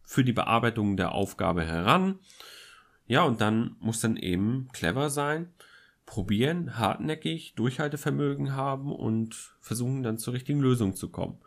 für 0.04 0.24
die 0.24 0.34
Bearbeitung 0.34 0.98
der 0.98 1.13
Aufgabe 1.13 1.63
heran. 1.63 2.20
Ja, 3.08 3.24
und 3.24 3.42
dann 3.42 3.75
muss 3.80 4.01
dann 4.01 4.18
eben 4.18 4.70
clever 4.72 5.10
sein 5.10 5.54
probieren, 6.05 6.77
hartnäckig, 6.77 7.55
Durchhaltevermögen 7.55 8.53
haben 8.53 8.91
und 8.91 9.55
versuchen 9.59 10.03
dann 10.03 10.17
zur 10.17 10.33
richtigen 10.33 10.59
Lösung 10.59 10.95
zu 10.95 11.09
kommen. 11.09 11.39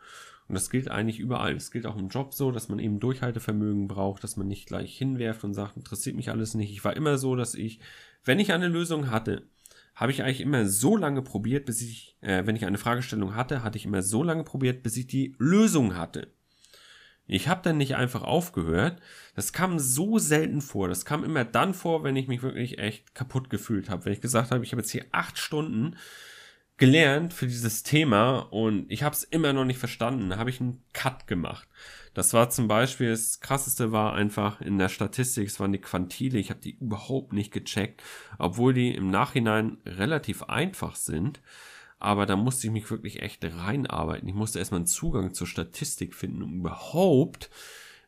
Und 0.47 0.55
das 0.55 0.69
gilt 0.69 0.89
eigentlich 0.89 1.19
überall. 1.19 1.55
Es 1.55 1.71
gilt 1.71 1.85
auch 1.85 1.97
im 1.97 2.09
Job 2.09 2.33
so, 2.33 2.51
dass 2.51 2.69
man 2.69 2.79
eben 2.79 2.99
Durchhaltevermögen 2.99 3.87
braucht, 3.87 4.23
dass 4.23 4.35
man 4.35 4.47
nicht 4.47 4.65
gleich 4.65 4.97
hinwerft 4.97 5.43
und 5.43 5.53
sagt, 5.53 5.77
interessiert 5.77 6.15
mich 6.15 6.31
alles 6.31 6.55
nicht. 6.55 6.71
Ich 6.71 6.83
war 6.83 6.97
immer 6.97 7.17
so, 7.19 7.35
dass 7.35 7.53
ich, 7.53 7.79
wenn 8.25 8.39
ich 8.39 8.51
eine 8.51 8.67
Lösung 8.67 9.11
hatte, 9.11 9.47
habe 9.93 10.11
ich 10.11 10.23
eigentlich 10.23 10.41
immer 10.41 10.65
so 10.65 10.97
lange 10.97 11.21
probiert, 11.21 11.65
bis 11.65 11.81
ich, 11.81 12.17
äh, 12.21 12.45
wenn 12.45 12.55
ich 12.55 12.65
eine 12.65 12.77
Fragestellung 12.77 13.35
hatte, 13.35 13.63
hatte 13.63 13.77
ich 13.77 13.85
immer 13.85 14.01
so 14.01 14.23
lange 14.23 14.43
probiert, 14.43 14.81
bis 14.81 14.97
ich 14.97 15.07
die 15.07 15.35
Lösung 15.37 15.95
hatte. 15.95 16.33
Ich 17.29 17.47
habe 17.47 17.61
dann 17.63 17.77
nicht 17.77 17.95
einfach 17.95 18.23
aufgehört. 18.23 18.99
Das 19.35 19.53
kam 19.53 19.77
so 19.77 20.17
selten 20.17 20.61
vor. 20.61 20.87
Das 20.87 21.05
kam 21.05 21.23
immer 21.23 21.45
dann 21.45 21.75
vor, 21.75 22.03
wenn 22.03 22.15
ich 22.15 22.27
mich 22.27 22.41
wirklich 22.41 22.79
echt 22.79 23.13
kaputt 23.13 23.51
gefühlt 23.51 23.89
habe. 23.89 24.03
Wenn 24.03 24.13
ich 24.13 24.21
gesagt 24.21 24.49
habe, 24.49 24.63
ich 24.63 24.71
habe 24.71 24.81
jetzt 24.81 24.89
hier 24.89 25.05
acht 25.11 25.37
Stunden 25.37 25.95
gelernt 26.77 27.33
für 27.33 27.45
dieses 27.45 27.83
Thema 27.83 28.39
und 28.39 28.91
ich 28.91 29.03
habe 29.03 29.13
es 29.13 29.23
immer 29.23 29.53
noch 29.53 29.65
nicht 29.65 29.77
verstanden. 29.77 30.31
Da 30.31 30.37
habe 30.37 30.49
ich 30.49 30.59
einen 30.59 30.83
Cut 30.93 31.27
gemacht. 31.27 31.67
Das 32.15 32.33
war 32.33 32.49
zum 32.49 32.67
Beispiel, 32.67 33.11
das 33.11 33.41
krasseste 33.41 33.91
war 33.91 34.13
einfach 34.13 34.59
in 34.59 34.79
der 34.79 34.89
Statistik, 34.89 35.49
es 35.49 35.59
waren 35.59 35.71
die 35.71 35.81
Quantile. 35.81 36.39
Ich 36.39 36.49
habe 36.49 36.61
die 36.61 36.77
überhaupt 36.79 37.31
nicht 37.31 37.53
gecheckt, 37.53 38.01
obwohl 38.39 38.73
die 38.73 38.95
im 38.95 39.11
Nachhinein 39.11 39.77
relativ 39.85 40.43
einfach 40.43 40.95
sind. 40.95 41.41
Aber 41.99 42.25
da 42.25 42.35
musste 42.37 42.67
ich 42.67 42.73
mich 42.73 42.89
wirklich 42.89 43.21
echt 43.21 43.43
reinarbeiten. 43.43 44.27
Ich 44.27 44.35
musste 44.35 44.59
erstmal 44.59 44.79
einen 44.79 44.87
Zugang 44.87 45.33
zur 45.33 45.47
Statistik 45.47 46.15
finden, 46.15 46.41
um 46.41 46.59
überhaupt 46.59 47.49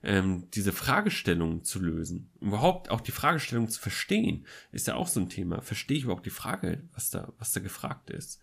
ähm, 0.04 0.48
diese 0.54 0.72
Fragestellung 0.72 1.64
zu 1.64 1.80
lösen. 1.80 2.32
Überhaupt 2.40 2.90
auch 2.90 3.02
die 3.02 3.12
Fragestellung 3.12 3.70
zu 3.70 3.80
verstehen, 3.80 4.46
ist 4.72 4.88
ja 4.88 4.96
auch 4.96 5.08
so 5.08 5.20
ein 5.20 5.30
Thema. 5.30 5.62
Verstehe 5.62 5.98
ich 5.98 6.06
überhaupt 6.06 6.26
die 6.26 6.32
Frage, 6.32 6.84
was 6.94 7.10
da, 7.10 7.34
was 7.38 7.52
da 7.52 7.60
gefragt 7.60 8.10
ist? 8.10 8.40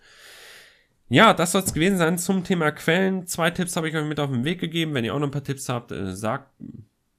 Ja, 1.08 1.32
das 1.32 1.52
soll 1.52 1.62
es 1.62 1.72
gewesen 1.72 1.96
sein 1.96 2.18
zum 2.18 2.44
Thema 2.44 2.70
Quellen. 2.70 3.26
Zwei 3.26 3.50
Tipps 3.50 3.76
habe 3.76 3.88
ich 3.88 3.96
euch 3.96 4.06
mit 4.06 4.20
auf 4.20 4.30
den 4.30 4.44
Weg 4.44 4.61
gegeben. 4.61 4.92
Wenn 4.92 5.04
ihr 5.04 5.14
auch 5.14 5.18
noch 5.18 5.28
ein 5.28 5.32
paar 5.32 5.42
Tipps 5.42 5.70
habt, 5.70 5.90
äh, 5.90 6.14
sagt 6.14 6.52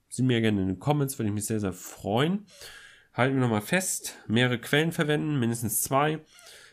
sie 0.09 0.21
mir 0.21 0.41
gerne 0.41 0.61
in 0.61 0.67
den 0.67 0.79
Comments, 0.79 1.17
würde 1.17 1.29
ich 1.29 1.33
mich 1.33 1.45
sehr, 1.45 1.59
sehr 1.59 1.73
freuen. 1.73 2.45
Halten 3.13 3.35
wir 3.35 3.41
nochmal 3.41 3.61
fest, 3.61 4.17
mehrere 4.27 4.59
Quellen 4.59 4.91
verwenden, 4.91 5.39
mindestens 5.39 5.81
zwei. 5.81 6.19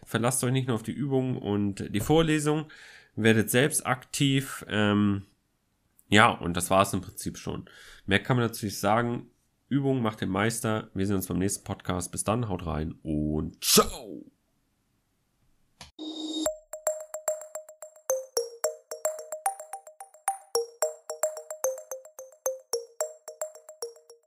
Verlasst 0.06 0.42
euch 0.44 0.52
nicht 0.52 0.68
nur 0.68 0.76
auf 0.76 0.84
die 0.84 0.92
Übung 0.92 1.36
und 1.36 1.92
die 1.94 2.00
Vorlesung. 2.00 2.66
Werdet 3.16 3.50
selbst 3.50 3.84
aktiv. 3.84 4.64
Ähm, 4.68 5.24
ja, 6.08 6.30
und 6.30 6.56
das 6.56 6.70
war 6.70 6.82
es 6.82 6.92
im 6.92 7.00
Prinzip 7.00 7.36
schon. 7.36 7.68
Mehr 8.06 8.22
kann 8.22 8.36
man 8.36 8.46
natürlich 8.46 8.78
sagen. 8.78 9.26
Übung 9.68 10.00
macht 10.00 10.20
den 10.20 10.30
Meister. 10.30 10.90
Wir 10.94 11.06
sehen 11.06 11.16
uns 11.16 11.26
beim 11.26 11.38
nächsten 11.38 11.64
Podcast. 11.64 12.12
Bis 12.12 12.22
dann, 12.22 12.48
haut 12.48 12.66
rein 12.66 12.94
und 13.02 13.62
ciao! 13.64 14.35